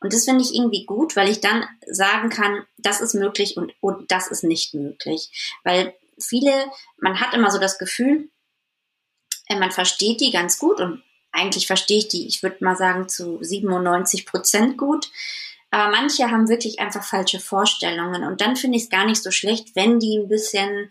[0.00, 3.72] Und das finde ich irgendwie gut, weil ich dann sagen kann, das ist möglich und,
[3.80, 5.56] und das ist nicht möglich.
[5.62, 6.66] Weil viele,
[6.98, 8.28] man hat immer so das Gefühl,
[9.46, 13.08] äh, man versteht die ganz gut und eigentlich verstehe ich die, ich würde mal sagen,
[13.08, 15.10] zu 97 Prozent gut.
[15.70, 18.24] Aber manche haben wirklich einfach falsche Vorstellungen.
[18.24, 20.90] Und dann finde ich es gar nicht so schlecht, wenn die ein bisschen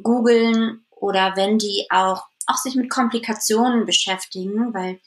[0.00, 5.00] googeln oder wenn die auch, auch sich mit Komplikationen beschäftigen, weil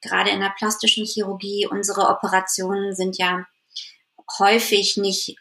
[0.00, 3.46] gerade in der plastischen Chirurgie unsere Operationen sind ja
[4.38, 5.36] häufig nicht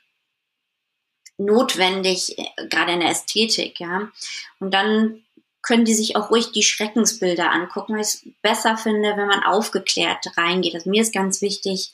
[1.38, 4.12] notwendig, äh, gerade in der Ästhetik, ja.
[4.60, 5.24] Und dann
[5.62, 9.44] können die sich auch ruhig die Schreckensbilder angucken, weil ich es besser finde, wenn man
[9.44, 10.74] aufgeklärt reingeht.
[10.74, 11.94] Also mir ist ganz wichtig,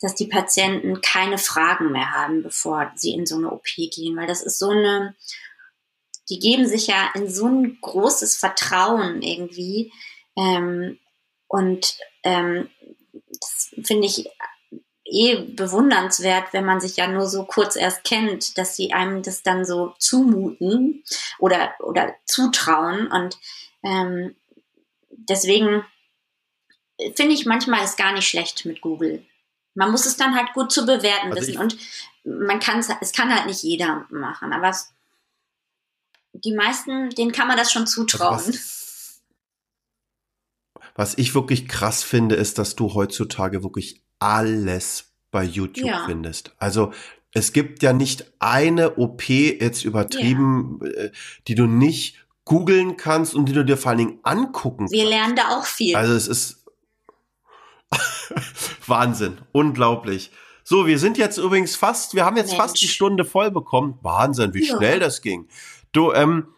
[0.00, 4.26] dass die Patienten keine Fragen mehr haben, bevor sie in so eine OP gehen, weil
[4.26, 5.14] das ist so eine,
[6.28, 9.92] die geben sich ja in so ein großes Vertrauen irgendwie.
[10.36, 10.98] Ähm,
[11.46, 12.68] und ähm,
[13.12, 14.28] das finde ich
[15.12, 19.42] eh bewundernswert, wenn man sich ja nur so kurz erst kennt, dass sie einem das
[19.42, 21.04] dann so zumuten
[21.38, 23.06] oder, oder zutrauen.
[23.08, 23.38] Und
[23.82, 24.34] ähm,
[25.10, 25.84] deswegen
[27.14, 29.24] finde ich manchmal ist gar nicht schlecht mit Google.
[29.74, 31.58] Man muss es dann halt gut zu bewerten also wissen.
[31.58, 31.76] Und
[32.24, 34.92] man kann es, kann halt nicht jeder machen, aber es,
[36.32, 38.34] die meisten, denen kann man das schon zutrauen.
[38.34, 39.22] Also was,
[40.94, 46.04] was, ich wirklich krass finde, ist, dass du heutzutage wirklich alles bei YouTube ja.
[46.06, 46.54] findest.
[46.58, 46.92] Also
[47.32, 50.90] es gibt ja nicht eine OP jetzt übertrieben, ja.
[50.90, 51.12] Äh,
[51.48, 55.02] die du nicht googeln kannst und die du dir vor allen Dingen angucken Wir kannst.
[55.02, 55.96] Wir lernen da auch viel.
[55.96, 56.64] Also es ist
[58.86, 60.30] Wahnsinn, unglaublich.
[60.64, 62.60] So, wir sind jetzt übrigens fast, wir haben jetzt Mensch.
[62.60, 63.98] fast die Stunde voll bekommen.
[64.02, 64.76] Wahnsinn, wie ja.
[64.76, 65.48] schnell das ging.
[65.92, 66.48] Du, ähm,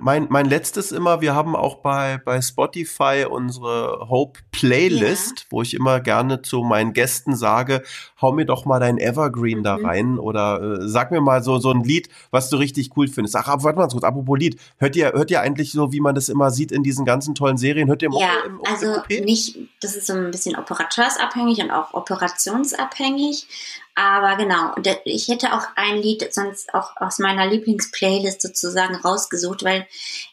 [0.00, 5.46] mein, mein letztes immer, wir haben auch bei, bei Spotify unsere Hope Playlist, ja.
[5.50, 7.82] wo ich immer gerne zu meinen Gästen sage,
[8.20, 9.62] hau mir doch mal dein Evergreen mhm.
[9.64, 13.08] da rein oder äh, sag mir mal so, so ein Lied, was du richtig cool
[13.08, 13.36] findest.
[13.36, 14.60] Ach, warte mal kurz, apropos Lied.
[14.78, 17.56] Hört ihr, hört ihr eigentlich so, wie man das immer sieht in diesen ganzen tollen
[17.56, 17.88] Serien?
[17.88, 21.70] Hört ihr im Ja, im, im also nicht, das ist so ein bisschen operateursabhängig und
[21.70, 23.46] auch operationsabhängig.
[23.94, 24.74] Aber genau,
[25.04, 29.86] ich hätte auch ein Lied sonst auch aus meiner Lieblingsplaylist sozusagen rausgesucht, weil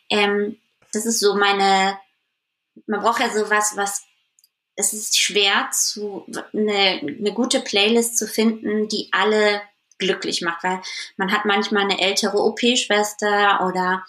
[0.10, 0.57] ähm,
[0.93, 1.97] das ist so meine,
[2.88, 4.03] man braucht ja sowas, was
[4.76, 9.62] es ist schwer, zu eine, eine gute Playlist zu finden, die alle
[9.97, 10.82] glücklich macht, weil
[11.18, 14.05] man hat manchmal eine ältere OP-Schwester oder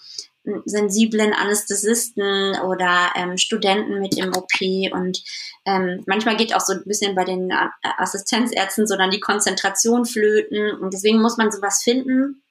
[0.65, 4.61] sensiblen Anästhesisten oder ähm, Studenten mit im OP
[4.91, 5.23] und
[5.65, 10.71] ähm, manchmal geht auch so ein bisschen bei den Assistenzärzten so dann die Konzentration flöten.
[10.79, 12.43] Und deswegen muss man sowas finden,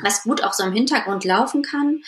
[0.00, 2.02] was gut auch so im Hintergrund laufen kann,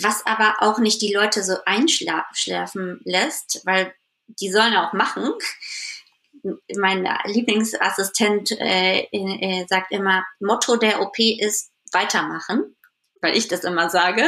[0.00, 3.92] was aber auch nicht die Leute so einschlafen lässt, weil
[4.26, 5.32] die sollen auch machen.
[6.78, 12.76] Mein Lieblingsassistent äh, äh, sagt immer, Motto der OP ist weitermachen
[13.20, 14.24] weil ich das immer sage.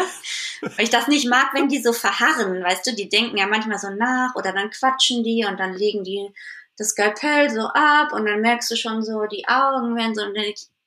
[0.60, 3.78] Weil ich das nicht mag, wenn die so verharren, weißt du, die denken ja manchmal
[3.78, 6.32] so nach oder dann quatschen die und dann legen die
[6.76, 10.22] das Skalpell so ab und dann merkst du schon so, die Augen werden so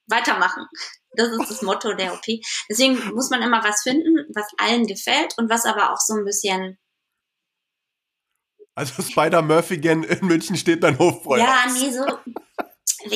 [0.07, 0.67] weitermachen.
[1.11, 2.25] Das ist das Motto der OP.
[2.69, 6.25] Deswegen muss man immer was finden, was allen gefällt und was aber auch so ein
[6.25, 6.77] bisschen
[8.77, 11.37] also Spider-Murphy-Gen in München steht dein Hofbräu.
[11.37, 12.05] Ja, nee, so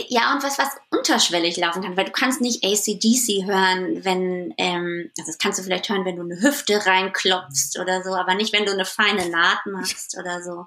[0.09, 5.11] ja, und was, was unterschwellig laufen kann, weil du kannst nicht ACDC hören, wenn, ähm,
[5.17, 8.53] also das kannst du vielleicht hören, wenn du eine Hüfte reinklopfst oder so, aber nicht,
[8.53, 10.65] wenn du eine feine Naht machst oder so.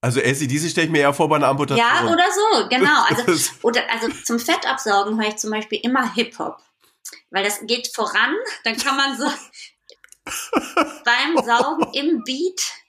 [0.00, 1.86] Also ACDC stelle ich mir eher vor bei einer Amputation.
[1.86, 3.04] Ja, oder so, genau.
[3.08, 6.58] Also, oder, also zum Fettabsaugen höre ich zum Beispiel immer Hip-Hop,
[7.30, 8.34] weil das geht voran,
[8.64, 9.24] dann kann man so
[11.04, 12.83] beim Saugen im Beat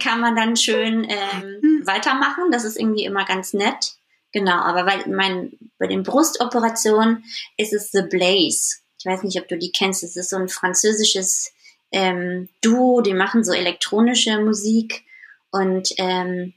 [0.00, 2.50] kann man dann schön ähm, weitermachen.
[2.50, 3.94] Das ist irgendwie immer ganz nett.
[4.32, 7.24] Genau, aber weil mein, bei den Brustoperationen
[7.56, 8.78] ist es The Blaze.
[8.98, 10.02] Ich weiß nicht, ob du die kennst.
[10.02, 11.52] Es ist so ein französisches
[11.92, 15.04] ähm, Duo, die machen so elektronische Musik
[15.50, 16.52] und ähm,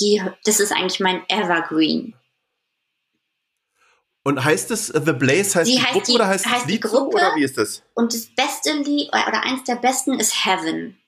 [0.00, 2.14] die, das ist eigentlich mein Evergreen.
[4.24, 6.66] Und heißt es The Blaze, heißt die, die heißt Gruppe die, oder heißt, heißt das
[6.66, 7.82] Lied die Gruppe, oder wie ist das?
[7.94, 10.98] Und das beste Lied oder eins der besten ist Heaven.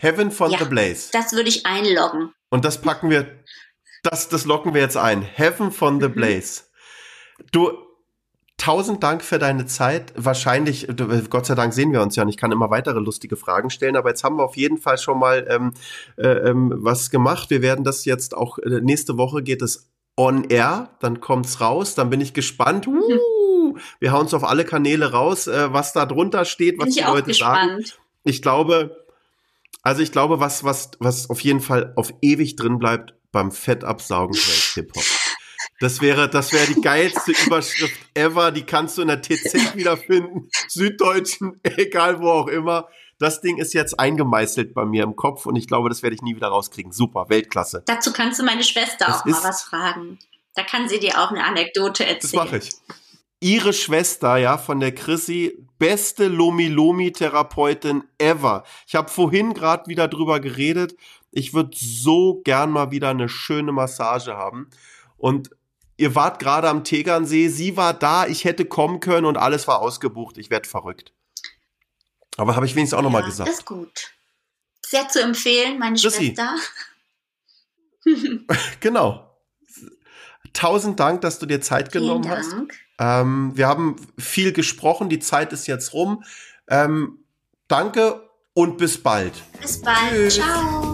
[0.00, 1.10] Heaven von ja, The Blaze.
[1.12, 2.32] Das würde ich einloggen.
[2.48, 3.26] Und das packen wir,
[4.02, 5.20] das, das locken wir jetzt ein.
[5.20, 6.14] Heaven von The mhm.
[6.14, 6.62] Blaze.
[7.52, 7.72] Du,
[8.56, 10.14] tausend Dank für deine Zeit.
[10.16, 10.88] Wahrscheinlich,
[11.28, 13.94] Gott sei Dank sehen wir uns ja und ich kann immer weitere lustige Fragen stellen,
[13.94, 15.74] aber jetzt haben wir auf jeden Fall schon mal ähm,
[16.16, 17.50] äh, ähm, was gemacht.
[17.50, 21.94] Wir werden das jetzt auch, äh, nächste Woche geht es on air, dann kommt's raus,
[21.94, 22.86] dann bin ich gespannt.
[22.86, 27.02] Uh, wir hauen es auf alle Kanäle raus, äh, was da drunter steht, was die
[27.02, 27.86] Leute gespannt.
[27.86, 28.00] sagen.
[28.24, 28.96] Ich glaube,
[29.82, 34.36] also ich glaube, was, was, was auf jeden Fall auf ewig drin bleibt beim Fettabsaugen
[34.74, 35.04] Hip-Hop.
[35.78, 38.50] Das wäre, das wäre die geilste Überschrift ever.
[38.50, 40.50] Die kannst du in der TZ wiederfinden.
[40.68, 42.88] Süddeutschen, egal wo auch immer.
[43.18, 46.22] Das Ding ist jetzt eingemeißelt bei mir im Kopf und ich glaube, das werde ich
[46.22, 46.92] nie wieder rauskriegen.
[46.92, 47.82] Super, Weltklasse.
[47.86, 50.18] Dazu kannst du meine Schwester das auch mal was fragen.
[50.54, 52.20] Da kann sie dir auch eine Anekdote erzählen.
[52.22, 52.70] Das mache ich
[53.40, 58.62] ihre Schwester, ja, von der Chrissy, beste Lomi-Lomi-Therapeutin ever.
[58.86, 60.94] Ich habe vorhin gerade wieder drüber geredet.
[61.32, 64.68] Ich würde so gern mal wieder eine schöne Massage haben.
[65.16, 65.50] Und
[65.96, 69.80] ihr wart gerade am Tegernsee, sie war da, ich hätte kommen können und alles war
[69.80, 70.38] ausgebucht.
[70.38, 71.12] Ich werde verrückt.
[72.36, 73.48] Aber habe ich wenigstens auch ja, nochmal gesagt.
[73.48, 74.12] Das ist gut.
[74.86, 76.34] Sehr zu empfehlen, meine Chrissy.
[76.36, 76.56] Schwester.
[78.80, 79.34] genau.
[80.52, 82.38] Tausend Dank, dass du dir Zeit Vielen genommen Dank.
[82.38, 82.54] hast.
[83.00, 86.22] Ähm, wir haben viel gesprochen, die Zeit ist jetzt rum.
[86.68, 87.18] Ähm,
[87.66, 89.32] danke und bis bald.
[89.60, 90.10] Bis bald.
[90.10, 90.34] Tschüss.
[90.36, 90.89] Ciao.